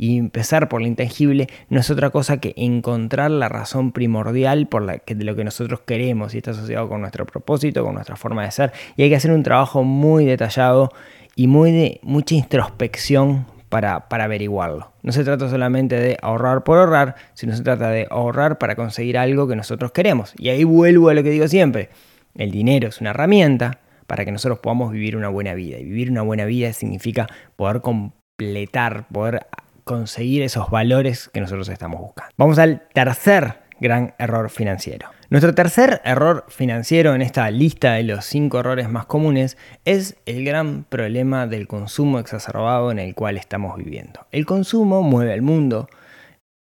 Y 0.00 0.16
empezar 0.16 0.68
por 0.68 0.80
lo 0.80 0.86
intangible 0.86 1.48
no 1.68 1.80
es 1.80 1.90
otra 1.90 2.10
cosa 2.10 2.36
que 2.38 2.54
encontrar 2.56 3.32
la 3.32 3.48
razón 3.48 3.90
primordial 3.90 4.68
por 4.68 4.82
la 4.82 4.98
que, 4.98 5.16
de 5.16 5.24
lo 5.24 5.34
que 5.34 5.42
nosotros 5.42 5.80
queremos 5.80 6.34
y 6.34 6.38
está 6.38 6.52
asociado 6.52 6.88
con 6.88 7.00
nuestro 7.00 7.26
propósito, 7.26 7.84
con 7.84 7.94
nuestra 7.94 8.14
forma 8.14 8.44
de 8.44 8.52
ser. 8.52 8.72
Y 8.96 9.02
hay 9.02 9.10
que 9.10 9.16
hacer 9.16 9.32
un 9.32 9.42
trabajo 9.42 9.82
muy 9.82 10.24
detallado 10.24 10.90
y 11.34 11.48
muy 11.48 11.98
mucha 12.02 12.36
introspección 12.36 13.46
para, 13.68 14.08
para, 14.08 14.24
averiguarlo. 14.24 14.92
No 15.02 15.10
se 15.10 15.24
trata 15.24 15.50
solamente 15.50 15.96
de 15.96 16.16
ahorrar 16.22 16.62
por 16.62 16.78
ahorrar, 16.78 17.16
sino 17.34 17.56
se 17.56 17.64
trata 17.64 17.90
de 17.90 18.06
ahorrar 18.08 18.58
para 18.58 18.76
conseguir 18.76 19.18
algo 19.18 19.48
que 19.48 19.56
nosotros 19.56 19.90
queremos. 19.90 20.32
Y 20.38 20.50
ahí 20.50 20.62
vuelvo 20.62 21.08
a 21.08 21.14
lo 21.14 21.24
que 21.24 21.30
digo 21.30 21.48
siempre. 21.48 21.90
El 22.36 22.52
dinero 22.52 22.86
es 22.86 23.00
una 23.00 23.10
herramienta 23.10 23.80
para 24.06 24.24
que 24.24 24.30
nosotros 24.30 24.60
podamos 24.60 24.92
vivir 24.92 25.16
una 25.16 25.28
buena 25.28 25.54
vida. 25.54 25.78
Y 25.78 25.84
vivir 25.84 26.10
una 26.10 26.22
buena 26.22 26.44
vida 26.44 26.72
significa 26.72 27.26
poder 27.56 27.80
completar, 27.80 29.06
poder 29.08 29.46
conseguir 29.88 30.42
esos 30.42 30.70
valores 30.70 31.30
que 31.32 31.40
nosotros 31.40 31.66
estamos 31.70 31.98
buscando. 31.98 32.30
Vamos 32.36 32.58
al 32.58 32.86
tercer 32.92 33.62
gran 33.80 34.14
error 34.18 34.50
financiero. 34.50 35.08
Nuestro 35.30 35.54
tercer 35.54 36.02
error 36.04 36.44
financiero 36.48 37.14
en 37.14 37.22
esta 37.22 37.50
lista 37.50 37.94
de 37.94 38.02
los 38.02 38.26
cinco 38.26 38.60
errores 38.60 38.90
más 38.90 39.06
comunes 39.06 39.56
es 39.86 40.16
el 40.26 40.44
gran 40.44 40.84
problema 40.84 41.46
del 41.46 41.66
consumo 41.66 42.18
exacerbado 42.18 42.90
en 42.90 42.98
el 42.98 43.14
cual 43.14 43.38
estamos 43.38 43.78
viviendo. 43.78 44.26
El 44.30 44.44
consumo 44.44 45.02
mueve 45.02 45.32
al 45.32 45.40
mundo, 45.40 45.88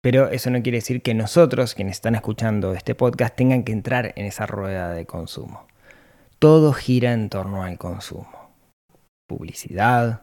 pero 0.02 0.30
eso 0.30 0.50
no 0.50 0.64
quiere 0.64 0.80
decir 0.80 1.04
que 1.04 1.14
nosotros, 1.14 1.76
quienes 1.76 1.98
están 1.98 2.16
escuchando 2.16 2.74
este 2.74 2.96
podcast, 2.96 3.36
tengan 3.36 3.64
que 3.64 3.74
entrar 3.74 4.14
en 4.16 4.26
esa 4.26 4.48
rueda 4.48 4.92
de 4.92 5.06
consumo. 5.06 5.68
Todo 6.40 6.74
gira 6.74 7.14
en 7.14 7.30
torno 7.30 7.64
al 7.64 7.78
consumo. 7.78 8.50
Publicidad, 9.28 10.22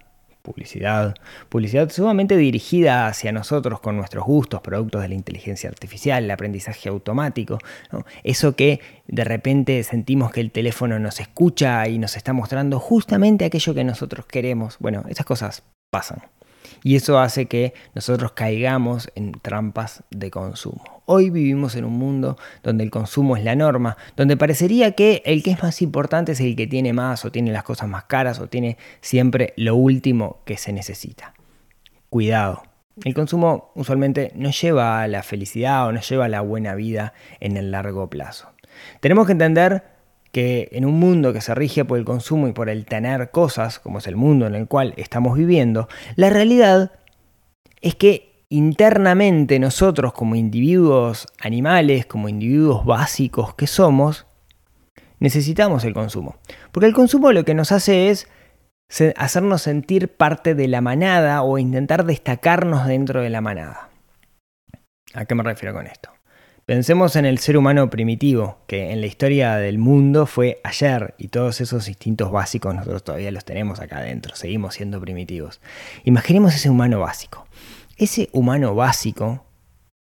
publicidad, 0.50 1.14
publicidad 1.48 1.90
sumamente 1.90 2.36
dirigida 2.36 3.06
hacia 3.06 3.32
nosotros 3.32 3.80
con 3.80 3.96
nuestros 3.96 4.24
gustos, 4.24 4.60
productos 4.60 5.02
de 5.02 5.08
la 5.08 5.14
inteligencia 5.14 5.70
artificial, 5.70 6.24
el 6.24 6.30
aprendizaje 6.30 6.88
automático, 6.88 7.58
eso 8.24 8.56
que 8.56 8.80
de 9.06 9.24
repente 9.24 9.82
sentimos 9.84 10.32
que 10.32 10.40
el 10.40 10.50
teléfono 10.50 10.98
nos 10.98 11.20
escucha 11.20 11.86
y 11.88 11.98
nos 11.98 12.16
está 12.16 12.32
mostrando 12.32 12.80
justamente 12.80 13.44
aquello 13.44 13.74
que 13.74 13.84
nosotros 13.84 14.26
queremos. 14.26 14.76
Bueno, 14.80 15.04
esas 15.08 15.26
cosas 15.26 15.62
pasan 15.90 16.22
y 16.82 16.96
eso 16.96 17.18
hace 17.18 17.46
que 17.46 17.74
nosotros 17.94 18.32
caigamos 18.32 19.10
en 19.14 19.32
trampas 19.32 20.02
de 20.10 20.30
consumo. 20.30 21.02
Hoy 21.06 21.30
vivimos 21.30 21.74
en 21.74 21.84
un 21.84 21.94
mundo 21.94 22.36
donde 22.62 22.84
el 22.84 22.90
consumo 22.90 23.36
es 23.36 23.44
la 23.44 23.56
norma, 23.56 23.96
donde 24.16 24.36
parecería 24.36 24.92
que 24.92 25.22
el 25.24 25.42
que 25.42 25.50
es 25.50 25.62
más 25.62 25.82
importante 25.82 26.32
es 26.32 26.40
el 26.40 26.54
que 26.56 26.66
tiene 26.66 26.92
más 26.92 27.24
o 27.24 27.32
tiene 27.32 27.52
las 27.52 27.64
cosas 27.64 27.88
más 27.88 28.04
caras 28.04 28.38
o 28.38 28.48
tiene 28.48 28.76
siempre 29.00 29.52
lo 29.56 29.74
último 29.76 30.40
que 30.44 30.56
se 30.56 30.72
necesita. 30.72 31.34
Cuidado. 32.08 32.62
El 33.04 33.14
consumo 33.14 33.72
usualmente 33.74 34.30
no 34.34 34.50
lleva 34.50 35.02
a 35.02 35.08
la 35.08 35.22
felicidad 35.22 35.86
o 35.86 35.92
no 35.92 36.00
lleva 36.00 36.26
a 36.26 36.28
la 36.28 36.42
buena 36.42 36.74
vida 36.74 37.14
en 37.40 37.56
el 37.56 37.70
largo 37.70 38.10
plazo. 38.10 38.50
Tenemos 39.00 39.26
que 39.26 39.32
entender 39.32 39.82
que 40.32 40.68
en 40.72 40.84
un 40.84 40.98
mundo 40.98 41.32
que 41.32 41.40
se 41.40 41.54
rige 41.54 41.84
por 41.84 41.98
el 41.98 42.04
consumo 42.04 42.48
y 42.48 42.52
por 42.52 42.68
el 42.68 42.84
tener 42.84 43.30
cosas, 43.30 43.78
como 43.78 43.98
es 43.98 44.06
el 44.06 44.16
mundo 44.16 44.46
en 44.46 44.54
el 44.54 44.68
cual 44.68 44.94
estamos 44.96 45.36
viviendo, 45.36 45.88
la 46.16 46.30
realidad 46.30 46.92
es 47.80 47.94
que 47.94 48.44
internamente 48.48 49.58
nosotros 49.58 50.12
como 50.12 50.34
individuos 50.34 51.26
animales, 51.40 52.06
como 52.06 52.28
individuos 52.28 52.84
básicos 52.84 53.54
que 53.54 53.66
somos, 53.66 54.26
necesitamos 55.18 55.84
el 55.84 55.94
consumo. 55.94 56.36
Porque 56.72 56.86
el 56.86 56.94
consumo 56.94 57.32
lo 57.32 57.44
que 57.44 57.54
nos 57.54 57.72
hace 57.72 58.10
es 58.10 58.28
hacernos 59.16 59.62
sentir 59.62 60.08
parte 60.08 60.54
de 60.54 60.66
la 60.66 60.80
manada 60.80 61.42
o 61.42 61.58
intentar 61.58 62.04
destacarnos 62.04 62.86
dentro 62.86 63.22
de 63.22 63.30
la 63.30 63.40
manada. 63.40 63.90
¿A 65.14 65.24
qué 65.24 65.34
me 65.34 65.42
refiero 65.42 65.74
con 65.74 65.86
esto? 65.86 66.10
Pensemos 66.70 67.16
en 67.16 67.24
el 67.24 67.38
ser 67.38 67.56
humano 67.56 67.90
primitivo, 67.90 68.58
que 68.68 68.92
en 68.92 69.00
la 69.00 69.08
historia 69.08 69.56
del 69.56 69.78
mundo 69.78 70.24
fue 70.24 70.60
ayer 70.62 71.16
y 71.18 71.26
todos 71.26 71.60
esos 71.60 71.88
instintos 71.88 72.30
básicos 72.30 72.72
nosotros 72.72 73.02
todavía 73.02 73.32
los 73.32 73.44
tenemos 73.44 73.80
acá 73.80 73.96
adentro, 73.96 74.36
seguimos 74.36 74.76
siendo 74.76 75.00
primitivos. 75.00 75.60
Imaginemos 76.04 76.54
ese 76.54 76.70
humano 76.70 77.00
básico. 77.00 77.44
Ese 77.96 78.28
humano 78.30 78.76
básico, 78.76 79.44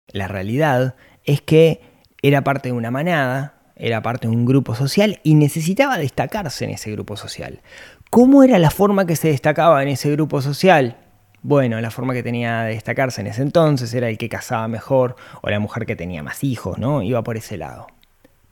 la 0.09 0.29
realidad 0.29 0.95
es 1.25 1.41
que 1.41 1.81
era 2.21 2.45
parte 2.45 2.69
de 2.69 2.75
una 2.75 2.91
manada, 2.91 3.63
era 3.75 4.03
parte 4.03 4.29
de 4.29 4.37
un 4.37 4.45
grupo 4.45 4.75
social 4.75 5.21
y 5.23 5.37
necesitaba 5.37 5.97
destacarse 5.97 6.67
en 6.67 6.73
ese 6.73 6.93
grupo 6.93 7.17
social. 7.17 7.63
¿Cómo 8.11 8.43
era 8.43 8.59
la 8.59 8.71
forma 8.71 9.07
que 9.07 9.17
se 9.17 9.29
destacaba 9.29 9.83
en 9.83 9.89
ese 9.89 10.11
grupo 10.11 10.43
social? 10.43 10.99
Bueno, 11.43 11.81
la 11.81 11.91
forma 11.91 12.15
que 12.15 12.23
tenía 12.23 12.63
de 12.63 12.75
destacarse 12.75 13.21
en 13.21 13.29
ese 13.29 13.43
entonces 13.43 13.95
era 13.95 14.09
el 14.09 14.19
que 14.19 14.29
casaba 14.29 14.67
mejor 14.67 15.17
o 15.41 15.51
la 15.51 15.61
mujer 15.61 15.87
que 15.87 15.97
tenía 15.97 16.23
más 16.23 16.43
hijos, 16.43 16.79
¿no? 16.79 17.03
Iba 17.03 17.23
por 17.23 17.37
ese 17.37 17.57
lado. 17.57 17.87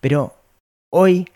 Pero 0.00 0.34
hoy 0.90 1.28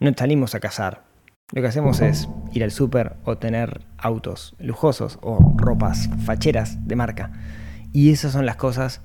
no 0.00 0.12
salimos 0.16 0.54
a 0.54 0.60
cazar. 0.60 1.04
Lo 1.52 1.62
que 1.62 1.68
hacemos 1.68 2.00
es 2.00 2.28
ir 2.52 2.64
al 2.64 2.72
súper 2.72 3.16
o 3.24 3.38
tener 3.38 3.82
autos 3.96 4.54
lujosos 4.58 5.18
o 5.22 5.54
ropas 5.56 6.10
facheras 6.24 6.86
de 6.86 6.96
marca. 6.96 7.30
Y 7.92 8.10
esas 8.10 8.32
son 8.32 8.44
las 8.44 8.56
cosas 8.56 9.00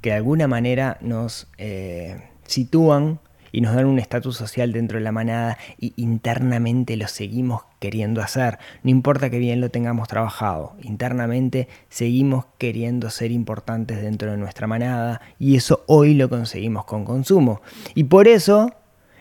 que 0.00 0.10
de 0.10 0.16
alguna 0.16 0.46
manera 0.46 0.98
nos 1.00 1.48
eh, 1.58 2.30
sitúan 2.46 3.20
y 3.52 3.60
nos 3.60 3.74
dan 3.74 3.86
un 3.86 3.98
estatus 3.98 4.36
social 4.36 4.72
dentro 4.72 4.98
de 4.98 5.04
la 5.04 5.12
manada 5.12 5.58
y 5.78 5.92
internamente 5.96 6.96
lo 6.96 7.08
seguimos 7.08 7.62
queriendo 7.78 8.22
hacer. 8.22 8.58
No 8.82 8.90
importa 8.90 9.30
que 9.30 9.38
bien 9.38 9.60
lo 9.60 9.70
tengamos 9.70 10.08
trabajado, 10.08 10.74
internamente 10.82 11.68
seguimos 11.88 12.46
queriendo 12.58 13.10
ser 13.10 13.30
importantes 13.30 14.02
dentro 14.02 14.30
de 14.30 14.36
nuestra 14.36 14.66
manada 14.66 15.20
y 15.38 15.56
eso 15.56 15.84
hoy 15.86 16.14
lo 16.14 16.28
conseguimos 16.28 16.84
con 16.84 17.04
consumo. 17.04 17.62
Y 17.94 18.04
por 18.04 18.28
eso 18.28 18.74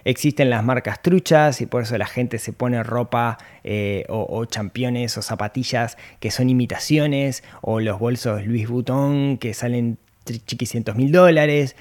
existen 0.03 0.49
las 0.49 0.63
marcas 0.63 1.01
truchas 1.01 1.61
y 1.61 1.65
por 1.65 1.83
eso 1.83 1.97
la 1.97 2.07
gente 2.07 2.39
se 2.39 2.53
pone 2.53 2.81
ropa 2.83 3.37
eh, 3.63 4.05
o, 4.09 4.25
o, 4.29 4.45
championes 4.45 5.17
o 5.17 5.21
zapatillas 5.21 5.97
que 6.19 6.31
son 6.31 6.49
imitaciones 6.49 7.43
o 7.61 7.79
los 7.79 7.99
bolsos 7.99 8.45
Louis 8.45 8.67
Vuitton 8.67 9.37
que 9.37 9.53
salen 9.53 9.97
chiquicientos 10.25 10.95
mil 10.95 11.11
dólares. 11.11 11.75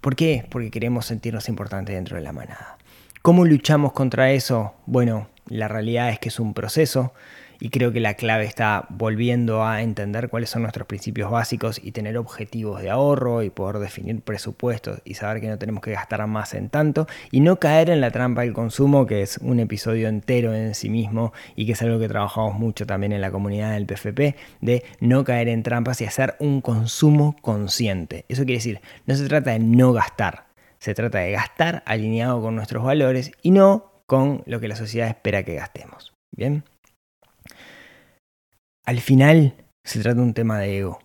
¿Por 0.00 0.16
qué? 0.16 0.46
Porque 0.50 0.70
queremos 0.70 1.06
sentirnos 1.06 1.48
importantes 1.48 1.94
dentro 1.94 2.16
de 2.16 2.22
la 2.22 2.32
manada. 2.32 2.78
¿Cómo 3.22 3.44
luchamos 3.44 3.92
contra 3.92 4.32
eso? 4.32 4.74
Bueno, 4.86 5.28
la 5.46 5.68
realidad 5.68 6.08
es 6.08 6.18
que 6.18 6.30
es 6.30 6.40
un 6.40 6.54
proceso 6.54 7.12
y 7.60 7.68
creo 7.68 7.92
que 7.92 8.00
la 8.00 8.14
clave 8.14 8.46
está 8.46 8.86
volviendo 8.88 9.64
a 9.64 9.82
entender 9.82 10.30
cuáles 10.30 10.50
son 10.50 10.62
nuestros 10.62 10.86
principios 10.86 11.30
básicos 11.30 11.80
y 11.82 11.92
tener 11.92 12.16
objetivos 12.16 12.80
de 12.82 12.90
ahorro 12.90 13.42
y 13.42 13.50
poder 13.50 13.78
definir 13.78 14.22
presupuestos 14.22 15.00
y 15.04 15.14
saber 15.14 15.42
que 15.42 15.48
no 15.48 15.58
tenemos 15.58 15.82
que 15.82 15.92
gastar 15.92 16.26
más 16.26 16.54
en 16.54 16.70
tanto 16.70 17.06
y 17.30 17.40
no 17.40 17.56
caer 17.56 17.90
en 17.90 18.00
la 18.00 18.10
trampa 18.10 18.40
del 18.40 18.54
consumo, 18.54 19.06
que 19.06 19.22
es 19.22 19.38
un 19.38 19.60
episodio 19.60 20.08
entero 20.08 20.54
en 20.54 20.74
sí 20.74 20.88
mismo 20.88 21.32
y 21.54 21.66
que 21.66 21.72
es 21.72 21.82
algo 21.82 21.98
que 21.98 22.08
trabajamos 22.08 22.58
mucho 22.58 22.86
también 22.86 23.12
en 23.12 23.20
la 23.20 23.30
comunidad 23.30 23.72
del 23.72 23.86
PFP, 23.86 24.36
de 24.60 24.84
no 25.00 25.24
caer 25.24 25.48
en 25.48 25.62
trampas 25.62 26.00
y 26.00 26.06
hacer 26.06 26.36
un 26.38 26.62
consumo 26.62 27.36
consciente. 27.42 28.24
Eso 28.28 28.44
quiere 28.44 28.58
decir, 28.58 28.80
no 29.06 29.14
se 29.14 29.28
trata 29.28 29.52
de 29.52 29.58
no 29.58 29.92
gastar, 29.92 30.46
se 30.78 30.94
trata 30.94 31.18
de 31.18 31.32
gastar 31.32 31.82
alineado 31.84 32.40
con 32.40 32.56
nuestros 32.56 32.82
valores 32.82 33.32
y 33.42 33.50
no 33.50 33.92
con 34.06 34.42
lo 34.46 34.60
que 34.60 34.68
la 34.68 34.76
sociedad 34.76 35.08
espera 35.08 35.44
que 35.44 35.54
gastemos. 35.54 36.14
Bien. 36.32 36.64
Al 38.90 38.98
final 38.98 39.54
se 39.84 40.00
trata 40.00 40.16
de 40.16 40.22
un 40.22 40.34
tema 40.34 40.58
de 40.58 40.78
ego. 40.78 40.98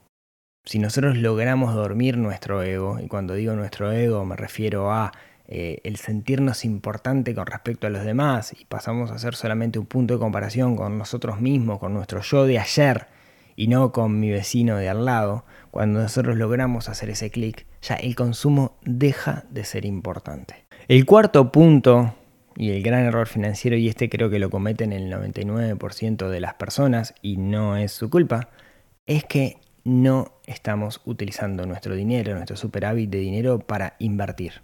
Si 0.64 0.80
nosotros 0.80 1.18
logramos 1.18 1.76
dormir 1.76 2.18
nuestro 2.18 2.64
ego, 2.64 3.00
y 3.00 3.08
cuando 3.08 3.36
digo 3.36 3.54
nuestro 3.54 3.92
ego 3.92 4.26
me 4.26 4.36
refiero 4.36 4.92
a 4.92 5.12
eh, 5.48 5.82
el 5.84 5.98
sentirnos 5.98 6.66
importante 6.66 7.36
con 7.36 7.46
respecto 7.46 7.86
a 7.86 7.92
los 7.92 8.04
demás 8.04 8.56
y 8.60 8.66
pasamos 8.66 9.12
a 9.12 9.20
ser 9.20 9.36
solamente 9.36 9.78
un 9.78 9.86
punto 9.86 10.16
de 10.16 10.20
comparación 10.20 10.76
con 10.76 10.98
nosotros 10.98 11.40
mismos, 11.40 11.78
con 11.78 11.94
nuestro 11.94 12.22
yo 12.22 12.48
de 12.48 12.58
ayer 12.58 13.06
y 13.56 13.68
no 13.68 13.92
con 13.92 14.20
mi 14.20 14.32
vecino 14.32 14.78
de 14.78 14.90
al 14.90 15.06
lado, 15.06 15.46
cuando 15.70 16.02
nosotros 16.02 16.38
logramos 16.38 16.90
hacer 16.90 17.12
ese 17.12 17.30
clic, 17.30 17.68
ya 17.84 17.94
el 17.98 18.16
consumo 18.16 18.80
deja 18.82 19.44
de 19.52 19.64
ser 19.64 19.86
importante. 19.86 20.66
El 20.88 21.06
cuarto 21.06 21.52
punto 21.52 22.16
y 22.56 22.72
el 22.72 22.84
gran 22.84 23.06
error 23.06 23.28
financiero, 23.28 23.78
y 23.78 23.88
este 23.88 24.10
creo 24.10 24.30
que 24.30 24.40
lo 24.40 24.50
cometen 24.50 24.94
el 24.94 25.12
99% 25.12 26.30
de 26.30 26.40
las 26.40 26.54
personas 26.56 27.14
y 27.22 27.38
no 27.38 27.78
es 27.78 27.92
su 27.92 28.10
culpa, 28.10 28.50
es 29.06 29.24
que 29.26 29.58
no 29.84 30.34
estamos 30.48 31.02
utilizando 31.06 31.66
nuestro 31.66 31.96
dinero, 31.96 32.34
nuestro 32.34 32.58
superávit 32.58 33.10
de 33.10 33.20
dinero 33.20 33.60
para 33.60 33.96
invertir. 34.00 34.62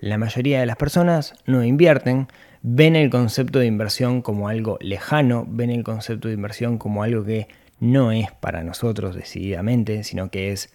La 0.00 0.18
mayoría 0.18 0.60
de 0.60 0.66
las 0.66 0.76
personas 0.76 1.34
no 1.46 1.64
invierten, 1.64 2.28
ven 2.62 2.96
el 2.96 3.10
concepto 3.10 3.58
de 3.58 3.66
inversión 3.66 4.22
como 4.22 4.48
algo 4.48 4.78
lejano, 4.80 5.46
ven 5.48 5.70
el 5.70 5.84
concepto 5.84 6.28
de 6.28 6.34
inversión 6.34 6.78
como 6.78 7.02
algo 7.02 7.24
que 7.24 7.48
no 7.80 8.12
es 8.12 8.30
para 8.32 8.64
nosotros 8.64 9.14
decididamente, 9.14 10.04
sino 10.04 10.30
que 10.30 10.52
es 10.52 10.72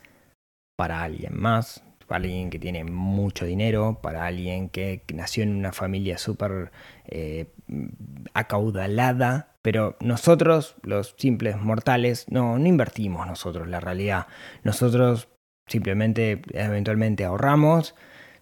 para 0.75 1.03
alguien 1.03 1.39
más, 1.39 1.83
para 2.09 2.23
alguien 2.23 2.49
que 2.49 2.57
tiene 2.57 2.83
mucho 2.83 3.45
dinero, 3.45 3.99
para 4.01 4.25
alguien 4.25 4.67
que 4.67 5.03
nació 5.13 5.43
en 5.43 5.55
una 5.55 5.71
familia 5.71 6.17
súper 6.17 6.71
eh, 7.05 7.45
acaudalada, 8.33 9.53
pero 9.61 9.95
nosotros, 10.01 10.75
los 10.81 11.13
simples 11.19 11.61
mortales, 11.61 12.25
no, 12.27 12.57
no 12.57 12.67
invertimos 12.67 13.27
nosotros 13.27 13.67
la 13.67 13.79
realidad. 13.79 14.25
Nosotros 14.63 15.27
simplemente 15.67 16.41
eventualmente 16.53 17.25
ahorramos, 17.25 17.93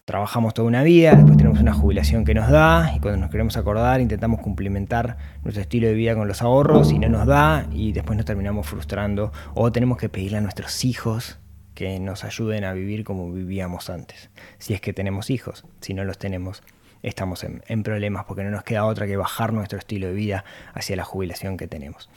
trabajamos 0.06 0.54
toda 0.54 0.70
una 0.70 0.84
vida, 0.84 1.16
después 1.16 1.36
tenemos 1.36 1.60
una 1.60 1.74
jubilación 1.74 2.24
que 2.24 2.34
nos 2.34 2.50
da 2.50 2.94
y 2.96 3.02
cuando 3.02 3.20
nos 3.20 3.30
queremos 3.30 3.58
acordar 3.58 4.00
intentamos 4.00 4.40
cumplimentar 4.40 5.18
nuestro 5.44 5.62
estilo 5.62 5.88
de 5.88 5.94
vida 5.94 6.16
con 6.16 6.30
los 6.30 6.42
ahorros 6.42 6.94
y 6.94 7.00
no 7.00 7.10
nos 7.10 7.28
da 7.28 7.68
y 7.74 7.92
después 7.92 8.16
nos 8.16 8.26
terminamos 8.26 8.66
frustrando 8.66 9.34
o 9.56 9.74
tenemos 9.74 9.98
que 9.98 10.08
pedirle 10.08 10.38
a 10.38 10.42
nuestros 10.42 10.86
hijos 10.86 11.38
que 11.78 12.00
nos 12.00 12.24
ayuden 12.24 12.64
a 12.64 12.74
vivir 12.74 13.04
como 13.04 13.32
vivíamos 13.32 13.92
antes, 13.92 14.32
si 14.58 14.74
es 14.74 14.82
que 14.82 14.94
tenemos 14.94 15.30
hijos, 15.30 15.64
si 15.80 15.94
no 15.94 16.04
los 16.06 16.18
tenemos 16.18 16.64
estamos 17.04 17.44
en, 17.44 17.84
problemas 17.84 18.26
porque 18.26 18.44
no 18.44 18.50
nos 18.50 18.64
queda 18.64 18.84
otra 18.84 19.06
que 19.06 19.16
bajar 19.16 19.54
nuestro 19.54 19.78
estilo 19.78 20.08
de 20.08 20.14
vida 20.14 20.44
hacia 20.74 20.96
la 20.96 21.04
jubilación 21.04 21.56
que 21.56 21.68
tenemos. 21.68 22.10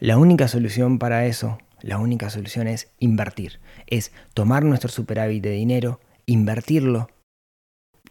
La 0.00 0.18
única 0.18 0.48
solución 0.48 0.98
para 0.98 1.24
eso, 1.26 1.58
la 1.82 1.98
única 1.98 2.30
solución 2.30 2.66
es 2.66 2.88
invertir, 2.98 3.60
es 3.86 4.10
tomar 4.34 4.64
nuestro 4.64 4.90
superávit 4.90 5.40
de 5.40 5.50
dinero, 5.50 6.00
invertirlo 6.26 7.08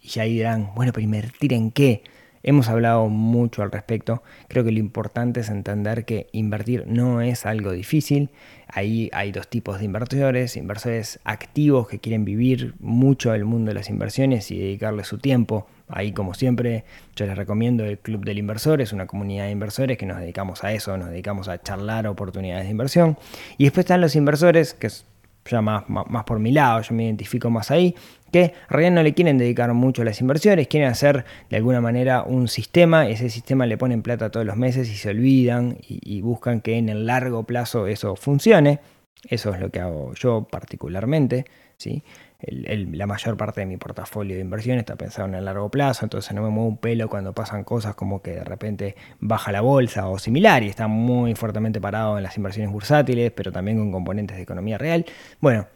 y 0.01 0.07
ya 0.07 0.23
dirán, 0.23 0.71
bueno, 0.75 0.93
pero 0.93 1.03
invertir 1.03 1.51
en 1.51 1.71
qué? 1.71 2.03
Hemos 2.47 2.69
hablado 2.69 3.09
mucho 3.09 3.63
al 3.63 3.71
respecto. 3.71 4.21
Creo 4.47 4.63
que 4.63 4.71
lo 4.71 4.77
importante 4.77 5.39
es 5.39 5.49
entender 5.49 6.05
que 6.05 6.27
invertir 6.31 6.85
no 6.85 7.21
es 7.21 7.47
algo 7.47 7.71
difícil. 7.71 8.29
Ahí 8.67 9.09
hay 9.13 9.31
dos 9.31 9.47
tipos 9.47 9.79
de 9.79 9.85
inversores. 9.85 10.55
Inversores 10.55 11.19
activos 11.23 11.87
que 11.87 11.97
quieren 11.97 12.23
vivir 12.23 12.75
mucho 12.79 13.33
el 13.33 13.45
mundo 13.45 13.69
de 13.69 13.73
las 13.73 13.89
inversiones 13.89 14.51
y 14.51 14.59
dedicarle 14.59 15.03
su 15.05 15.17
tiempo. 15.17 15.65
Ahí, 15.87 16.11
como 16.11 16.35
siempre, 16.35 16.85
yo 17.15 17.25
les 17.25 17.35
recomiendo 17.35 17.83
el 17.83 17.97
Club 17.97 18.23
del 18.23 18.37
Inversor. 18.37 18.79
Es 18.79 18.93
una 18.93 19.07
comunidad 19.07 19.45
de 19.45 19.51
inversores 19.51 19.97
que 19.97 20.05
nos 20.05 20.19
dedicamos 20.19 20.63
a 20.63 20.71
eso, 20.71 20.95
nos 20.97 21.09
dedicamos 21.09 21.47
a 21.47 21.59
charlar 21.59 22.05
oportunidades 22.05 22.65
de 22.65 22.69
inversión. 22.69 23.17
Y 23.57 23.63
después 23.63 23.85
están 23.85 24.01
los 24.01 24.15
inversores, 24.15 24.75
que 24.75 24.85
es 24.85 25.07
ya 25.49 25.61
más, 25.61 25.83
más, 25.87 26.23
por 26.23 26.39
mi 26.39 26.51
lado, 26.51 26.81
yo 26.81 26.95
me 26.95 27.05
identifico 27.05 27.49
más 27.49 27.69
ahí, 27.69 27.95
que 28.35 28.43
en 28.43 28.51
realidad 28.67 28.91
no 28.91 29.03
le 29.03 29.13
quieren 29.13 29.37
dedicar 29.37 29.73
mucho 29.73 30.01
a 30.01 30.05
las 30.05 30.19
inversiones, 30.19 30.67
quieren 30.67 30.89
hacer 30.89 31.23
de 31.49 31.55
alguna 31.55 31.79
manera 31.79 32.23
un 32.23 32.49
sistema, 32.49 33.07
ese 33.07 33.29
sistema 33.29 33.65
le 33.65 33.77
ponen 33.77 34.01
plata 34.01 34.29
todos 34.29 34.45
los 34.45 34.57
meses 34.57 34.91
y 34.91 34.95
se 34.97 35.11
olvidan 35.11 35.77
y, 35.87 36.19
buscan 36.19 36.59
que 36.59 36.77
en 36.77 36.89
el 36.89 37.05
largo 37.05 37.43
plazo 37.43 37.87
eso 37.87 38.17
funcione. 38.17 38.81
Eso 39.29 39.53
es 39.53 39.61
lo 39.61 39.69
que 39.69 39.79
hago 39.79 40.13
yo 40.15 40.45
particularmente. 40.51 41.45
¿sí? 41.77 42.03
la 42.41 43.07
mayor 43.07 43.37
parte 43.37 43.61
de 43.61 43.67
mi 43.67 43.77
portafolio 43.77 44.35
de 44.35 44.41
inversión 44.41 44.79
está 44.79 44.97
pensado 44.97 45.29
en 45.29 45.35
el 45.35 45.45
largo 45.45 45.71
plazo, 45.71 46.05
entonces 46.05 46.33
no 46.33 46.43
me 46.43 46.49
muevo 46.49 46.67
un 46.67 46.77
pelo 46.77 47.07
cuando 47.07 47.31
pasan 47.31 47.63
cosas 47.63 47.95
como 47.95 48.21
que 48.21 48.31
de 48.31 48.43
repente 48.43 48.97
baja 49.21 49.53
la 49.53 49.61
bolsa 49.61 50.09
o 50.09 50.19
similar 50.19 50.61
y 50.61 50.67
está 50.67 50.87
muy 50.87 51.35
fuertemente 51.35 51.79
parado 51.79 52.17
en 52.17 52.23
las 52.23 52.35
inversiones 52.35 52.69
bursátiles, 52.69 53.31
pero 53.31 53.53
también 53.53 53.77
con 53.77 53.93
componentes 53.93 54.35
de 54.35 54.43
economía 54.43 54.77
real. 54.77 55.05
Bueno, 55.39 55.67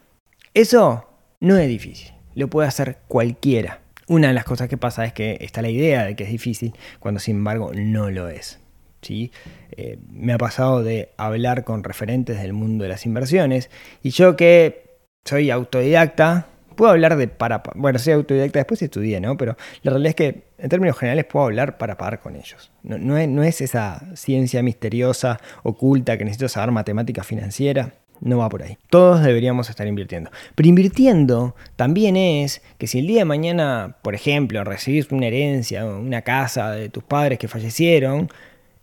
eso 0.52 1.08
no 1.40 1.56
es 1.56 1.66
difícil, 1.66 2.12
lo 2.40 2.48
puede 2.48 2.68
hacer 2.68 2.98
cualquiera. 3.06 3.80
Una 4.08 4.28
de 4.28 4.34
las 4.34 4.44
cosas 4.44 4.68
que 4.68 4.76
pasa 4.76 5.04
es 5.04 5.12
que 5.12 5.38
está 5.40 5.62
la 5.62 5.70
idea 5.70 6.04
de 6.04 6.16
que 6.16 6.24
es 6.24 6.30
difícil, 6.30 6.74
cuando 6.98 7.20
sin 7.20 7.36
embargo 7.36 7.70
no 7.74 8.10
lo 8.10 8.28
es. 8.28 8.58
¿sí? 9.02 9.30
Eh, 9.72 9.98
me 10.10 10.32
ha 10.32 10.38
pasado 10.38 10.82
de 10.82 11.10
hablar 11.16 11.64
con 11.64 11.84
referentes 11.84 12.40
del 12.40 12.52
mundo 12.52 12.82
de 12.82 12.88
las 12.88 13.06
inversiones 13.06 13.70
y 14.02 14.10
yo 14.10 14.36
que 14.36 14.90
soy 15.24 15.50
autodidacta, 15.50 16.46
puedo 16.76 16.92
hablar 16.92 17.16
de 17.16 17.28
para... 17.28 17.62
Bueno, 17.74 17.98
soy 17.98 18.14
autodidacta, 18.14 18.58
después 18.58 18.82
estudié, 18.82 19.20
¿no? 19.20 19.36
Pero 19.36 19.56
la 19.82 19.92
realidad 19.92 20.10
es 20.10 20.16
que 20.16 20.44
en 20.58 20.68
términos 20.68 20.98
generales 20.98 21.26
puedo 21.26 21.46
hablar 21.46 21.78
para 21.78 21.96
pagar 21.96 22.20
con 22.20 22.36
ellos. 22.36 22.72
No, 22.82 23.16
es, 23.16 23.28
no 23.28 23.42
es 23.42 23.60
esa 23.60 24.02
ciencia 24.16 24.62
misteriosa, 24.62 25.40
oculta, 25.62 26.16
que 26.16 26.24
necesito 26.24 26.48
saber 26.48 26.70
matemática 26.72 27.22
financiera. 27.22 27.94
No 28.20 28.38
va 28.38 28.48
por 28.48 28.62
ahí. 28.62 28.76
Todos 28.90 29.22
deberíamos 29.22 29.70
estar 29.70 29.86
invirtiendo. 29.86 30.30
Pero 30.54 30.68
invirtiendo 30.68 31.54
también 31.76 32.16
es 32.16 32.62
que 32.78 32.86
si 32.86 32.98
el 32.98 33.06
día 33.06 33.20
de 33.20 33.24
mañana, 33.24 33.96
por 34.02 34.14
ejemplo, 34.14 34.62
recibís 34.62 35.10
una 35.10 35.26
herencia, 35.26 35.86
una 35.86 36.22
casa 36.22 36.70
de 36.72 36.90
tus 36.90 37.02
padres 37.02 37.38
que 37.38 37.48
fallecieron, 37.48 38.28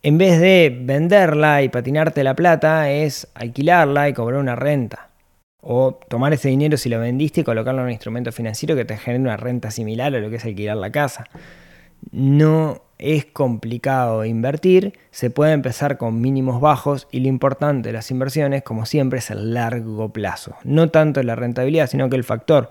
en 0.01 0.17
vez 0.17 0.39
de 0.39 0.75
venderla 0.81 1.61
y 1.61 1.69
patinarte 1.69 2.23
la 2.23 2.35
plata, 2.35 2.89
es 2.91 3.27
alquilarla 3.35 4.09
y 4.09 4.13
cobrar 4.13 4.39
una 4.39 4.55
renta. 4.55 5.09
O 5.61 5.99
tomar 6.07 6.33
ese 6.33 6.49
dinero 6.49 6.77
si 6.77 6.89
lo 6.89 6.99
vendiste 6.99 7.41
y 7.41 7.43
colocarlo 7.43 7.81
en 7.81 7.87
un 7.87 7.91
instrumento 7.91 8.31
financiero 8.31 8.75
que 8.75 8.85
te 8.85 8.97
genere 8.97 9.21
una 9.21 9.37
renta 9.37 9.69
similar 9.69 10.15
a 10.15 10.19
lo 10.19 10.29
que 10.29 10.37
es 10.37 10.45
alquilar 10.45 10.77
la 10.77 10.91
casa. 10.91 11.25
No 12.11 12.86
es 12.99 13.25
complicado 13.25 14.25
invertir, 14.25 14.93
se 15.11 15.29
puede 15.29 15.53
empezar 15.53 15.97
con 15.97 16.19
mínimos 16.21 16.59
bajos 16.61 17.07
y 17.11 17.19
lo 17.19 17.27
importante 17.27 17.89
de 17.89 17.93
las 17.93 18.11
inversiones, 18.11 18.63
como 18.63 18.85
siempre, 18.85 19.19
es 19.19 19.29
el 19.29 19.53
largo 19.53 20.11
plazo. 20.11 20.55
No 20.63 20.89
tanto 20.89 21.21
la 21.23 21.35
rentabilidad, 21.35 21.87
sino 21.87 22.09
que 22.09 22.15
el 22.15 22.23
factor 22.23 22.69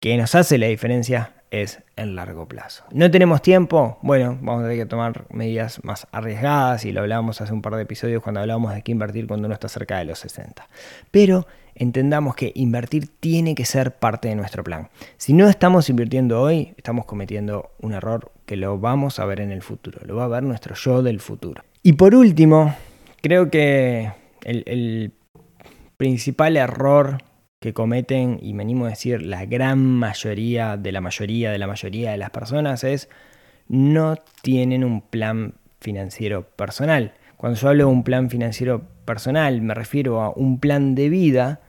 que 0.00 0.16
nos 0.16 0.34
hace 0.34 0.58
la 0.58 0.66
diferencia 0.66 1.32
es 1.50 1.82
el 1.96 2.14
largo 2.14 2.46
plazo. 2.46 2.84
¿No 2.92 3.10
tenemos 3.10 3.40
tiempo? 3.40 3.98
Bueno, 4.02 4.38
vamos 4.42 4.60
a 4.60 4.62
tener 4.64 4.78
que 4.78 4.86
tomar 4.86 5.24
medidas 5.30 5.82
más 5.82 6.06
arriesgadas 6.12 6.84
y 6.84 6.92
lo 6.92 7.00
hablábamos 7.00 7.40
hace 7.40 7.52
un 7.52 7.62
par 7.62 7.74
de 7.74 7.82
episodios 7.82 8.22
cuando 8.22 8.40
hablábamos 8.40 8.74
de 8.74 8.82
qué 8.82 8.92
invertir 8.92 9.26
cuando 9.26 9.46
uno 9.46 9.54
está 9.54 9.68
cerca 9.68 9.98
de 9.98 10.04
los 10.04 10.18
60. 10.18 10.68
Pero 11.10 11.46
entendamos 11.74 12.34
que 12.34 12.52
invertir 12.54 13.08
tiene 13.18 13.54
que 13.54 13.64
ser 13.64 13.96
parte 13.96 14.28
de 14.28 14.34
nuestro 14.34 14.62
plan. 14.62 14.90
Si 15.16 15.32
no 15.32 15.48
estamos 15.48 15.88
invirtiendo 15.88 16.40
hoy, 16.40 16.74
estamos 16.76 17.06
cometiendo 17.06 17.70
un 17.80 17.94
error 17.94 18.30
que 18.48 18.56
lo 18.56 18.78
vamos 18.78 19.18
a 19.18 19.26
ver 19.26 19.40
en 19.40 19.52
el 19.52 19.60
futuro, 19.60 20.00
lo 20.06 20.16
va 20.16 20.24
a 20.24 20.28
ver 20.28 20.42
nuestro 20.42 20.74
yo 20.74 21.02
del 21.02 21.20
futuro. 21.20 21.62
Y 21.82 21.92
por 21.92 22.14
último, 22.14 22.74
creo 23.20 23.50
que 23.50 24.10
el, 24.42 25.12
principal 25.98 26.56
error 26.56 27.18
que 27.60 27.74
cometen, 27.74 28.38
y 28.40 28.54
me 28.54 28.62
animo 28.62 28.86
a 28.86 28.90
decir 28.90 29.20
la 29.20 29.44
gran 29.44 29.84
mayoría 29.84 30.76
de 30.76 30.92
la 30.92 31.00
mayoría 31.00 31.50
de 31.50 31.58
la 31.58 31.66
mayoría 31.66 32.12
de 32.12 32.16
las 32.16 32.30
personas, 32.30 32.84
es 32.84 33.10
no 33.68 34.14
tienen 34.40 34.82
un 34.82 35.02
plan 35.02 35.54
financiero 35.80 36.48
personal. 36.48 37.12
Cuando 37.36 37.58
yo 37.58 37.68
hablo 37.68 37.84
de 37.84 37.92
un 37.92 38.02
plan 38.02 38.30
financiero 38.30 38.82
personal, 39.04 39.60
me 39.60 39.74
refiero 39.74 40.22
a 40.22 40.30
un 40.30 40.58
plan 40.58 40.94
de 40.94 41.10
vida 41.10 41.60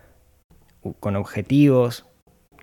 con 1.01 1.17
objetivos 1.17 2.05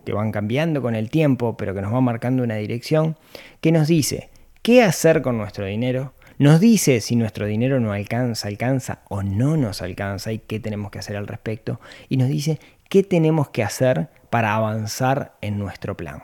que 0.07 0.13
van 0.13 0.31
cambiando 0.31 0.81
con 0.81 0.95
el 0.95 1.11
tiempo, 1.11 1.57
pero 1.57 1.75
que 1.75 1.83
nos 1.83 1.93
va 1.93 2.01
marcando 2.01 2.45
una 2.45 2.55
dirección, 2.55 3.19
que 3.61 3.73
nos 3.73 3.89
dice 3.89 4.31
qué 4.63 4.85
hacer 4.85 5.21
con 5.21 5.37
nuestro 5.37 5.67
dinero, 5.67 6.15
nos 6.39 6.61
dice 6.61 7.01
si 7.01 7.17
nuestro 7.17 7.45
dinero 7.45 7.81
no 7.81 7.93
alcanza, 7.93 8.47
alcanza 8.47 9.01
o 9.09 9.25
no 9.25 9.57
nos 9.57 9.83
alcanza 9.83 10.33
y 10.33 10.39
qué 10.39 10.61
tenemos 10.61 10.93
que 10.93 11.01
hacer 11.01 11.17
al 11.17 11.27
respecto, 11.27 11.81
y 12.09 12.19
nos 12.19 12.29
dice 12.29 12.61
qué 12.89 13.03
tenemos 13.03 13.49
que 13.49 13.65
hacer 13.65 14.09
para 14.31 14.55
avanzar 14.55 15.37
en 15.41 15.59
nuestro 15.59 15.97
plan. 15.97 16.23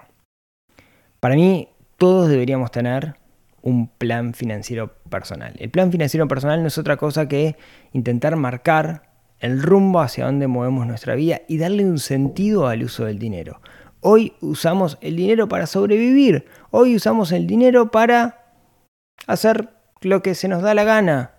Para 1.18 1.34
mí, 1.34 1.68
todos 1.98 2.28
deberíamos 2.28 2.70
tener 2.70 3.16
un 3.62 3.88
plan 3.88 4.32
financiero 4.32 4.94
personal. 5.10 5.54
El 5.58 5.70
plan 5.70 5.90
financiero 5.90 6.28
personal 6.28 6.62
no 6.62 6.68
es 6.68 6.78
otra 6.78 6.96
cosa 6.96 7.26
que 7.26 7.56
intentar 7.92 8.36
marcar 8.36 9.11
el 9.42 9.60
rumbo 9.60 10.00
hacia 10.00 10.24
donde 10.24 10.46
movemos 10.46 10.86
nuestra 10.86 11.14
vida 11.16 11.42
y 11.48 11.58
darle 11.58 11.84
un 11.84 11.98
sentido 11.98 12.68
al 12.68 12.84
uso 12.84 13.04
del 13.04 13.18
dinero. 13.18 13.60
Hoy 14.00 14.34
usamos 14.40 14.98
el 15.00 15.16
dinero 15.16 15.48
para 15.48 15.66
sobrevivir, 15.66 16.46
hoy 16.70 16.96
usamos 16.96 17.32
el 17.32 17.46
dinero 17.46 17.90
para 17.90 18.46
hacer 19.26 19.68
lo 20.00 20.22
que 20.22 20.34
se 20.34 20.48
nos 20.48 20.62
da 20.62 20.74
la 20.74 20.84
gana, 20.84 21.32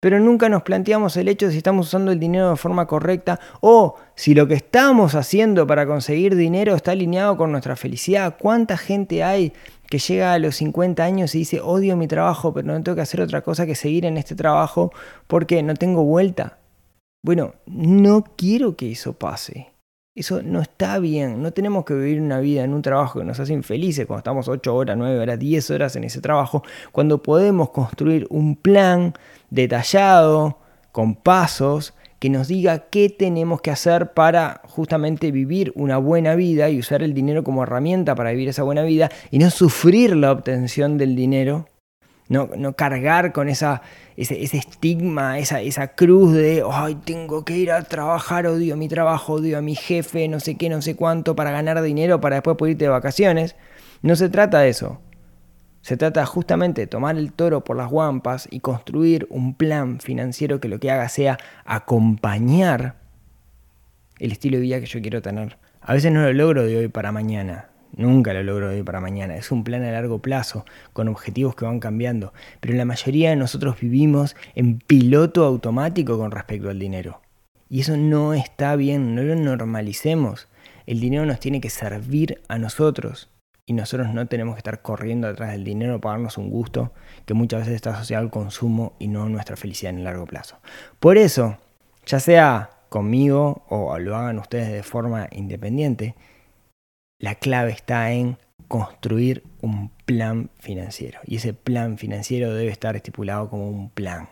pero 0.00 0.20
nunca 0.20 0.50
nos 0.50 0.62
planteamos 0.62 1.16
el 1.16 1.28
hecho 1.28 1.46
de 1.46 1.52
si 1.52 1.58
estamos 1.58 1.88
usando 1.88 2.12
el 2.12 2.20
dinero 2.20 2.50
de 2.50 2.56
forma 2.56 2.86
correcta 2.86 3.40
o 3.60 3.96
si 4.14 4.34
lo 4.34 4.46
que 4.46 4.54
estamos 4.54 5.14
haciendo 5.14 5.66
para 5.66 5.86
conseguir 5.86 6.36
dinero 6.36 6.74
está 6.74 6.92
alineado 6.92 7.36
con 7.36 7.50
nuestra 7.50 7.74
felicidad. 7.74 8.36
¿Cuánta 8.38 8.76
gente 8.76 9.24
hay 9.24 9.54
que 9.88 9.98
llega 9.98 10.34
a 10.34 10.38
los 10.38 10.56
50 10.56 11.02
años 11.02 11.34
y 11.34 11.38
dice, 11.38 11.60
odio 11.60 11.96
mi 11.96 12.06
trabajo, 12.06 12.52
pero 12.52 12.66
no 12.68 12.82
tengo 12.82 12.96
que 12.96 13.02
hacer 13.02 13.22
otra 13.22 13.40
cosa 13.40 13.64
que 13.66 13.74
seguir 13.74 14.04
en 14.04 14.18
este 14.18 14.34
trabajo 14.34 14.92
porque 15.26 15.62
no 15.62 15.74
tengo 15.74 16.04
vuelta? 16.04 16.57
Bueno, 17.28 17.56
no 17.66 18.24
quiero 18.38 18.74
que 18.74 18.90
eso 18.90 19.12
pase. 19.12 19.68
Eso 20.16 20.42
no 20.42 20.62
está 20.62 20.98
bien. 20.98 21.42
No 21.42 21.52
tenemos 21.52 21.84
que 21.84 21.92
vivir 21.92 22.22
una 22.22 22.40
vida 22.40 22.64
en 22.64 22.72
un 22.72 22.80
trabajo 22.80 23.18
que 23.18 23.24
nos 23.26 23.38
hace 23.38 23.52
infelices 23.52 24.06
cuando 24.06 24.20
estamos 24.20 24.48
8 24.48 24.74
horas, 24.74 24.96
9 24.96 25.20
horas, 25.20 25.38
10 25.38 25.70
horas 25.72 25.94
en 25.96 26.04
ese 26.04 26.22
trabajo, 26.22 26.62
cuando 26.90 27.22
podemos 27.22 27.68
construir 27.68 28.26
un 28.30 28.56
plan 28.56 29.12
detallado, 29.50 30.56
con 30.90 31.16
pasos, 31.16 31.92
que 32.18 32.30
nos 32.30 32.48
diga 32.48 32.88
qué 32.88 33.10
tenemos 33.10 33.60
que 33.60 33.72
hacer 33.72 34.14
para 34.14 34.62
justamente 34.64 35.30
vivir 35.30 35.70
una 35.74 35.98
buena 35.98 36.34
vida 36.34 36.70
y 36.70 36.78
usar 36.78 37.02
el 37.02 37.12
dinero 37.12 37.44
como 37.44 37.62
herramienta 37.62 38.14
para 38.14 38.30
vivir 38.30 38.48
esa 38.48 38.62
buena 38.62 38.84
vida 38.84 39.10
y 39.30 39.38
no 39.38 39.50
sufrir 39.50 40.16
la 40.16 40.32
obtención 40.32 40.96
del 40.96 41.14
dinero, 41.14 41.68
no, 42.28 42.50
no 42.56 42.74
cargar 42.74 43.32
con 43.32 43.48
esa, 43.48 43.82
ese, 44.16 44.42
estigma, 44.42 45.38
esa, 45.38 45.60
esa 45.60 45.88
cruz 45.88 46.34
de, 46.34 46.62
ay, 46.70 46.96
tengo 46.96 47.44
que 47.44 47.56
ir 47.56 47.72
a 47.72 47.82
trabajar, 47.82 48.46
odio 48.46 48.76
mi 48.76 48.88
trabajo, 48.88 49.34
odio 49.34 49.58
a 49.58 49.62
mi 49.62 49.74
jefe, 49.74 50.28
no 50.28 50.40
sé 50.40 50.56
qué, 50.56 50.68
no 50.68 50.82
sé 50.82 50.94
cuánto, 50.94 51.34
para 51.34 51.50
ganar 51.50 51.80
dinero, 51.82 52.20
para 52.20 52.36
después 52.36 52.56
poder 52.56 52.72
irte 52.72 52.84
de 52.84 52.90
vacaciones. 52.90 53.56
No 54.02 54.14
se 54.16 54.28
trata 54.28 54.60
de 54.60 54.68
eso. 54.68 55.00
Se 55.80 55.96
trata 55.96 56.26
justamente 56.26 56.82
de 56.82 56.86
tomar 56.86 57.16
el 57.16 57.32
toro 57.32 57.64
por 57.64 57.76
las 57.76 57.88
guampas 57.88 58.46
y 58.50 58.60
construir 58.60 59.26
un 59.30 59.54
plan 59.54 60.00
financiero 60.00 60.60
que 60.60 60.68
lo 60.68 60.78
que 60.80 60.90
haga 60.90 61.08
sea 61.08 61.38
acompañar 61.64 62.96
el 64.18 64.32
estilo 64.32 64.56
de 64.56 64.62
vida 64.62 64.80
que 64.80 64.86
yo 64.86 65.00
quiero 65.00 65.22
tener. 65.22 65.56
A 65.80 65.94
veces 65.94 66.12
no 66.12 66.20
lo 66.20 66.32
logro 66.32 66.66
de 66.66 66.76
hoy 66.76 66.88
para 66.88 67.12
mañana, 67.12 67.67
nunca 67.96 68.32
lo 68.32 68.42
logro 68.42 68.68
de 68.68 68.76
hoy 68.76 68.82
para 68.82 69.00
mañana. 69.00 69.36
Es 69.36 69.50
un 69.50 69.64
plan 69.64 69.82
a 69.84 69.92
largo 69.92 70.20
plazo, 70.20 70.64
con 70.92 71.08
objetivos 71.08 71.54
que 71.54 71.64
van 71.64 71.80
cambiando. 71.80 72.32
Pero 72.60 72.74
la 72.74 72.84
mayoría 72.84 73.30
de 73.30 73.36
nosotros 73.36 73.80
vivimos 73.80 74.36
en 74.54 74.78
piloto 74.78 75.44
automático 75.44 76.18
con 76.18 76.30
respecto 76.30 76.70
al 76.70 76.78
dinero. 76.78 77.20
Y 77.68 77.80
eso 77.80 77.96
no 77.96 78.34
está 78.34 78.76
bien, 78.76 79.14
no 79.14 79.22
lo 79.22 79.34
normalicemos. 79.34 80.48
El 80.86 81.00
dinero 81.00 81.26
nos 81.26 81.40
tiene 81.40 81.60
que 81.60 81.70
servir 81.70 82.40
a 82.48 82.58
nosotros 82.58 83.30
y 83.66 83.74
nosotros 83.74 84.14
no 84.14 84.26
tenemos 84.26 84.54
que 84.54 84.60
estar 84.60 84.80
corriendo 84.80 85.28
detrás 85.28 85.52
del 85.52 85.62
dinero 85.62 86.00
para 86.00 86.14
darnos 86.14 86.38
un 86.38 86.48
gusto 86.48 86.92
que 87.26 87.34
muchas 87.34 87.60
veces 87.60 87.74
está 87.74 87.90
asociado 87.90 88.24
al 88.24 88.30
consumo 88.30 88.94
y 88.98 89.08
no 89.08 89.24
a 89.24 89.28
nuestra 89.28 89.56
felicidad 89.56 89.92
en 89.92 89.98
el 89.98 90.04
largo 90.04 90.24
plazo. 90.24 90.56
Por 90.98 91.18
eso, 91.18 91.58
ya 92.06 92.18
sea 92.18 92.70
conmigo 92.88 93.66
o 93.68 93.98
lo 93.98 94.16
hagan 94.16 94.38
ustedes 94.38 94.72
de 94.72 94.82
forma 94.82 95.28
independiente, 95.30 96.14
la 97.18 97.34
clave 97.34 97.72
está 97.72 98.12
en 98.12 98.38
construir 98.68 99.42
un 99.60 99.90
plan 100.04 100.50
financiero. 100.58 101.20
Y 101.24 101.36
ese 101.36 101.54
plan 101.54 101.98
financiero 101.98 102.54
debe 102.54 102.70
estar 102.70 102.96
estipulado 102.96 103.48
como 103.48 103.68
un 103.68 103.90
plan. 103.90 104.28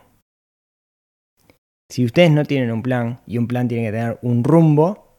Si 1.90 2.04
ustedes 2.04 2.30
no 2.30 2.44
tienen 2.44 2.72
un 2.72 2.82
plan, 2.82 3.20
y 3.26 3.38
un 3.38 3.46
plan 3.46 3.68
tiene 3.68 3.86
que 3.86 3.92
tener 3.92 4.18
un 4.22 4.44
rumbo, 4.44 5.16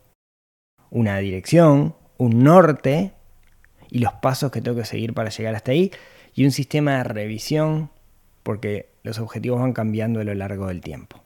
una 0.89 1.17
dirección, 1.17 1.95
un 2.17 2.43
norte, 2.43 3.13
y 3.89 3.99
los 3.99 4.13
pasos 4.13 4.51
que 4.51 4.61
tengo 4.61 4.77
que 4.77 4.85
seguir 4.85 5.13
para 5.13 5.29
llegar 5.29 5.55
hasta 5.55 5.71
ahí 5.71 5.91
y 6.33 6.45
un 6.45 6.51
sistema 6.51 6.97
de 6.97 7.03
revisión 7.05 7.89
porque 8.43 8.89
los 9.03 9.19
objetivos 9.19 9.59
van 9.59 9.73
cambiando 9.73 10.19
a 10.19 10.23
lo 10.23 10.33
largo 10.33 10.67
del 10.67 10.81
tiempo. 10.81 11.23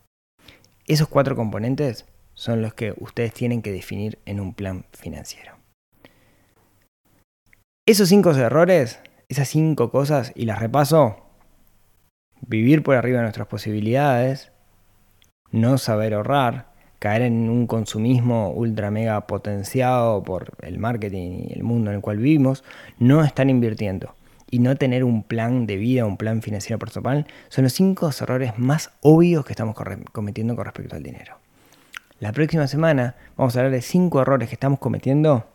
Esos 0.88 1.08
cuatro 1.08 1.36
componentes 1.36 2.06
son 2.34 2.62
los 2.62 2.74
que 2.74 2.94
ustedes 2.98 3.34
tienen 3.34 3.62
que 3.62 3.72
definir 3.72 4.20
en 4.26 4.40
un 4.40 4.54
plan 4.54 4.86
financiero. 4.94 5.61
Esos 7.88 8.10
cinco 8.10 8.30
errores, 8.30 9.00
esas 9.28 9.48
cinco 9.48 9.89
cosas, 9.89 10.34
y 10.36 10.46
las 10.46 10.60
repaso, 10.60 11.17
vivir 12.41 12.84
por 12.84 12.96
arriba 12.96 13.17
de 13.17 13.24
nuestras 13.24 13.48
posibilidades, 13.48 14.52
no 15.50 15.80
saber 15.80 16.13
ahorrar, 16.13 16.67
caer 17.00 17.24
en 17.24 17.50
un 17.50 17.65
consumismo 17.65 18.52
ultra 18.52 18.91
mega 18.91 19.26
potenciado 19.26 20.24
por 20.24 20.52
el 20.62 20.78
marketing 20.78 21.48
y 21.50 21.54
el 21.54 21.63
mundo 21.63 21.89
en 21.89 21.96
el 21.96 22.02
cual 22.04 22.17
vivimos, 22.17 22.63
no 23.00 23.24
estar 23.24 23.50
invirtiendo 23.50 24.13
y 24.52 24.60
no 24.60 24.76
tener 24.76 25.04
un 25.04 25.24
plan 25.24 25.65
de 25.65 25.78
vida, 25.78 26.06
un 26.06 26.17
plan 26.17 26.44
financiero 26.44 26.78
personal, 26.78 27.26
son 27.50 27.63
los 27.63 27.74
cinco 27.74 28.12
errores 28.22 28.60
más 28.60 28.91
obvios 29.02 29.44
que 29.44 29.54
estamos 29.54 29.76
cometiendo 30.12 30.56
con 30.56 30.65
respecto 30.65 30.96
al 30.96 31.02
dinero. 31.02 31.39
La 32.20 32.32
próxima 32.32 32.67
semana 32.67 33.15
vamos 33.36 33.56
a 33.56 33.62
hablar 33.62 33.72
de 33.72 33.82
cinco 33.82 34.22
errores 34.22 34.50
que 34.50 34.54
estamos 34.54 34.78
cometiendo, 34.78 35.48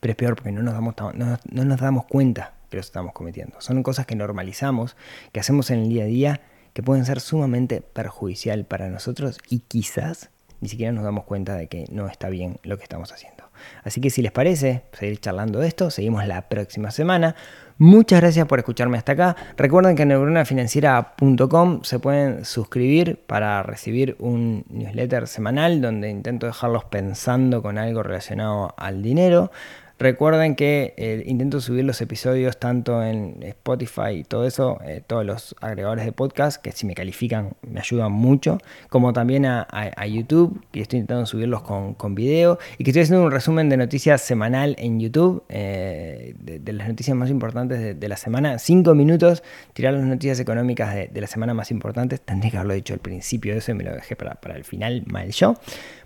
pero 0.00 0.12
es 0.12 0.16
peor 0.16 0.36
porque 0.36 0.52
no 0.52 0.62
nos 0.62 0.74
damos, 0.74 0.94
no, 1.14 1.38
no 1.50 1.64
nos 1.64 1.80
damos 1.80 2.06
cuenta 2.06 2.54
que 2.70 2.76
los 2.76 2.86
estamos 2.86 3.12
cometiendo. 3.12 3.60
Son 3.60 3.82
cosas 3.82 4.06
que 4.06 4.16
normalizamos, 4.16 4.96
que 5.32 5.40
hacemos 5.40 5.70
en 5.70 5.80
el 5.80 5.88
día 5.88 6.04
a 6.04 6.06
día, 6.06 6.40
que 6.72 6.82
pueden 6.82 7.04
ser 7.04 7.20
sumamente 7.20 7.80
perjudicial 7.80 8.64
para 8.64 8.88
nosotros 8.88 9.38
y 9.48 9.60
quizás 9.60 10.30
ni 10.60 10.68
siquiera 10.68 10.92
nos 10.92 11.04
damos 11.04 11.24
cuenta 11.24 11.54
de 11.54 11.68
que 11.68 11.84
no 11.90 12.08
está 12.08 12.28
bien 12.28 12.58
lo 12.62 12.76
que 12.78 12.82
estamos 12.82 13.12
haciendo. 13.12 13.44
Así 13.84 14.00
que 14.00 14.10
si 14.10 14.22
les 14.22 14.32
parece 14.32 14.84
seguir 14.92 15.20
charlando 15.20 15.60
de 15.60 15.68
esto, 15.68 15.90
seguimos 15.90 16.26
la 16.26 16.48
próxima 16.48 16.90
semana. 16.90 17.36
Muchas 17.78 18.22
gracias 18.22 18.46
por 18.46 18.58
escucharme 18.58 18.96
hasta 18.96 19.12
acá. 19.12 19.36
Recuerden 19.58 19.96
que 19.96 20.02
en 20.02 20.08
neuronafinanciera.com 20.08 21.82
se 21.82 21.98
pueden 21.98 22.46
suscribir 22.46 23.20
para 23.26 23.62
recibir 23.62 24.16
un 24.18 24.64
newsletter 24.70 25.28
semanal 25.28 25.82
donde 25.82 26.08
intento 26.08 26.46
dejarlos 26.46 26.84
pensando 26.84 27.60
con 27.60 27.76
algo 27.76 28.02
relacionado 28.02 28.74
al 28.78 29.02
dinero. 29.02 29.50
Recuerden 29.98 30.56
que 30.56 30.92
eh, 30.98 31.22
intento 31.24 31.58
subir 31.62 31.82
los 31.84 32.02
episodios 32.02 32.58
tanto 32.58 33.02
en 33.02 33.42
Spotify 33.42 34.10
y 34.16 34.24
todo 34.24 34.46
eso, 34.46 34.78
eh, 34.84 35.02
todos 35.06 35.24
los 35.24 35.56
agregadores 35.62 36.04
de 36.04 36.12
podcast, 36.12 36.60
que 36.60 36.70
si 36.72 36.84
me 36.84 36.94
califican 36.94 37.54
me 37.62 37.80
ayudan 37.80 38.12
mucho, 38.12 38.58
como 38.90 39.14
también 39.14 39.46
a, 39.46 39.66
YouTube, 40.06 40.62
que 40.70 40.82
estoy 40.82 40.98
intentando 40.98 41.24
subirlos 41.24 41.62
con, 41.62 41.94
con, 41.94 42.14
video, 42.14 42.58
y 42.76 42.84
que 42.84 42.90
estoy 42.90 43.04
haciendo 43.04 43.24
un 43.24 43.30
resumen 43.30 43.70
de 43.70 43.78
noticias 43.78 44.20
semanal 44.20 44.76
en 44.78 45.00
YouTube, 45.00 45.42
eh, 45.48 46.34
de, 46.38 46.72
las 46.74 46.88
noticias 46.88 47.16
más 47.16 47.30
importantes 47.30 47.98
de, 47.98 48.08
la 48.08 48.18
semana. 48.18 48.58
Cinco 48.58 48.94
minutos, 48.94 49.42
tirar 49.72 49.94
las 49.94 50.04
noticias 50.04 50.38
económicas 50.40 50.94
de, 50.94 51.20
la 51.20 51.26
semana 51.26 51.54
más 51.54 51.70
importantes. 51.70 52.20
Tendría 52.20 52.50
que 52.50 52.56
haberlo 52.58 52.74
dicho 52.74 52.92
al 52.92 53.00
principio 53.00 53.54
de 53.54 53.60
eso 53.60 53.72
y 53.72 53.74
me 53.74 53.84
lo 53.84 53.92
dejé 53.94 54.14
para, 54.14 54.34
para 54.34 54.56
el 54.56 54.64
final 54.64 55.04
mal 55.06 55.30
yo. 55.30 55.54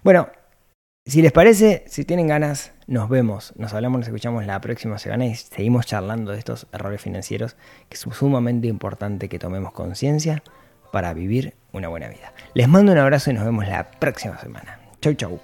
Bueno, 0.05 0.29
si 1.07 1.23
les 1.23 1.33
parece, 1.33 1.85
si 1.87 2.05
tienen 2.05 2.29
ganas, 2.29 2.73
nos 2.87 3.09
vemos, 3.09 3.53
nos 3.57 3.73
hablamos, 3.73 4.01
nos 4.01 4.09
escuchamos 4.09 4.45
la 4.47 4.61
próxima 4.61 4.99
semana 4.99 5.27
y 5.27 5.35
seguimos 5.35 5.87
charlando 5.87 6.33
de 6.33 6.39
estos 6.39 6.67
errores 6.73 7.01
financieros 7.01 7.57
que 7.89 7.97
es 7.97 8.01
sumamente 8.01 8.69
importante 8.69 9.29
que 9.29 9.39
tomemos 9.39 9.73
conciencia 9.73 10.43
para 10.93 11.15
vivir 11.15 11.55
una 11.73 11.89
buena 11.89 12.09
vida. 12.09 12.33
Les 12.55 12.69
mando 12.69 12.93
un 12.93 12.99
abrazo 12.99 13.31
y 13.31 13.35
nos 13.35 13.45
vemos 13.45 13.67
la 13.67 13.91
próxima 13.91 14.39
semana. 14.39 14.79
Chau, 15.01 15.15
chau. 15.15 15.41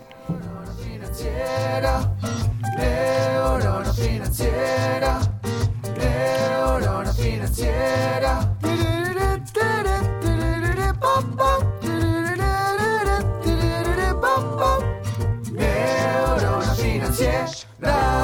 that. 17.81 18.16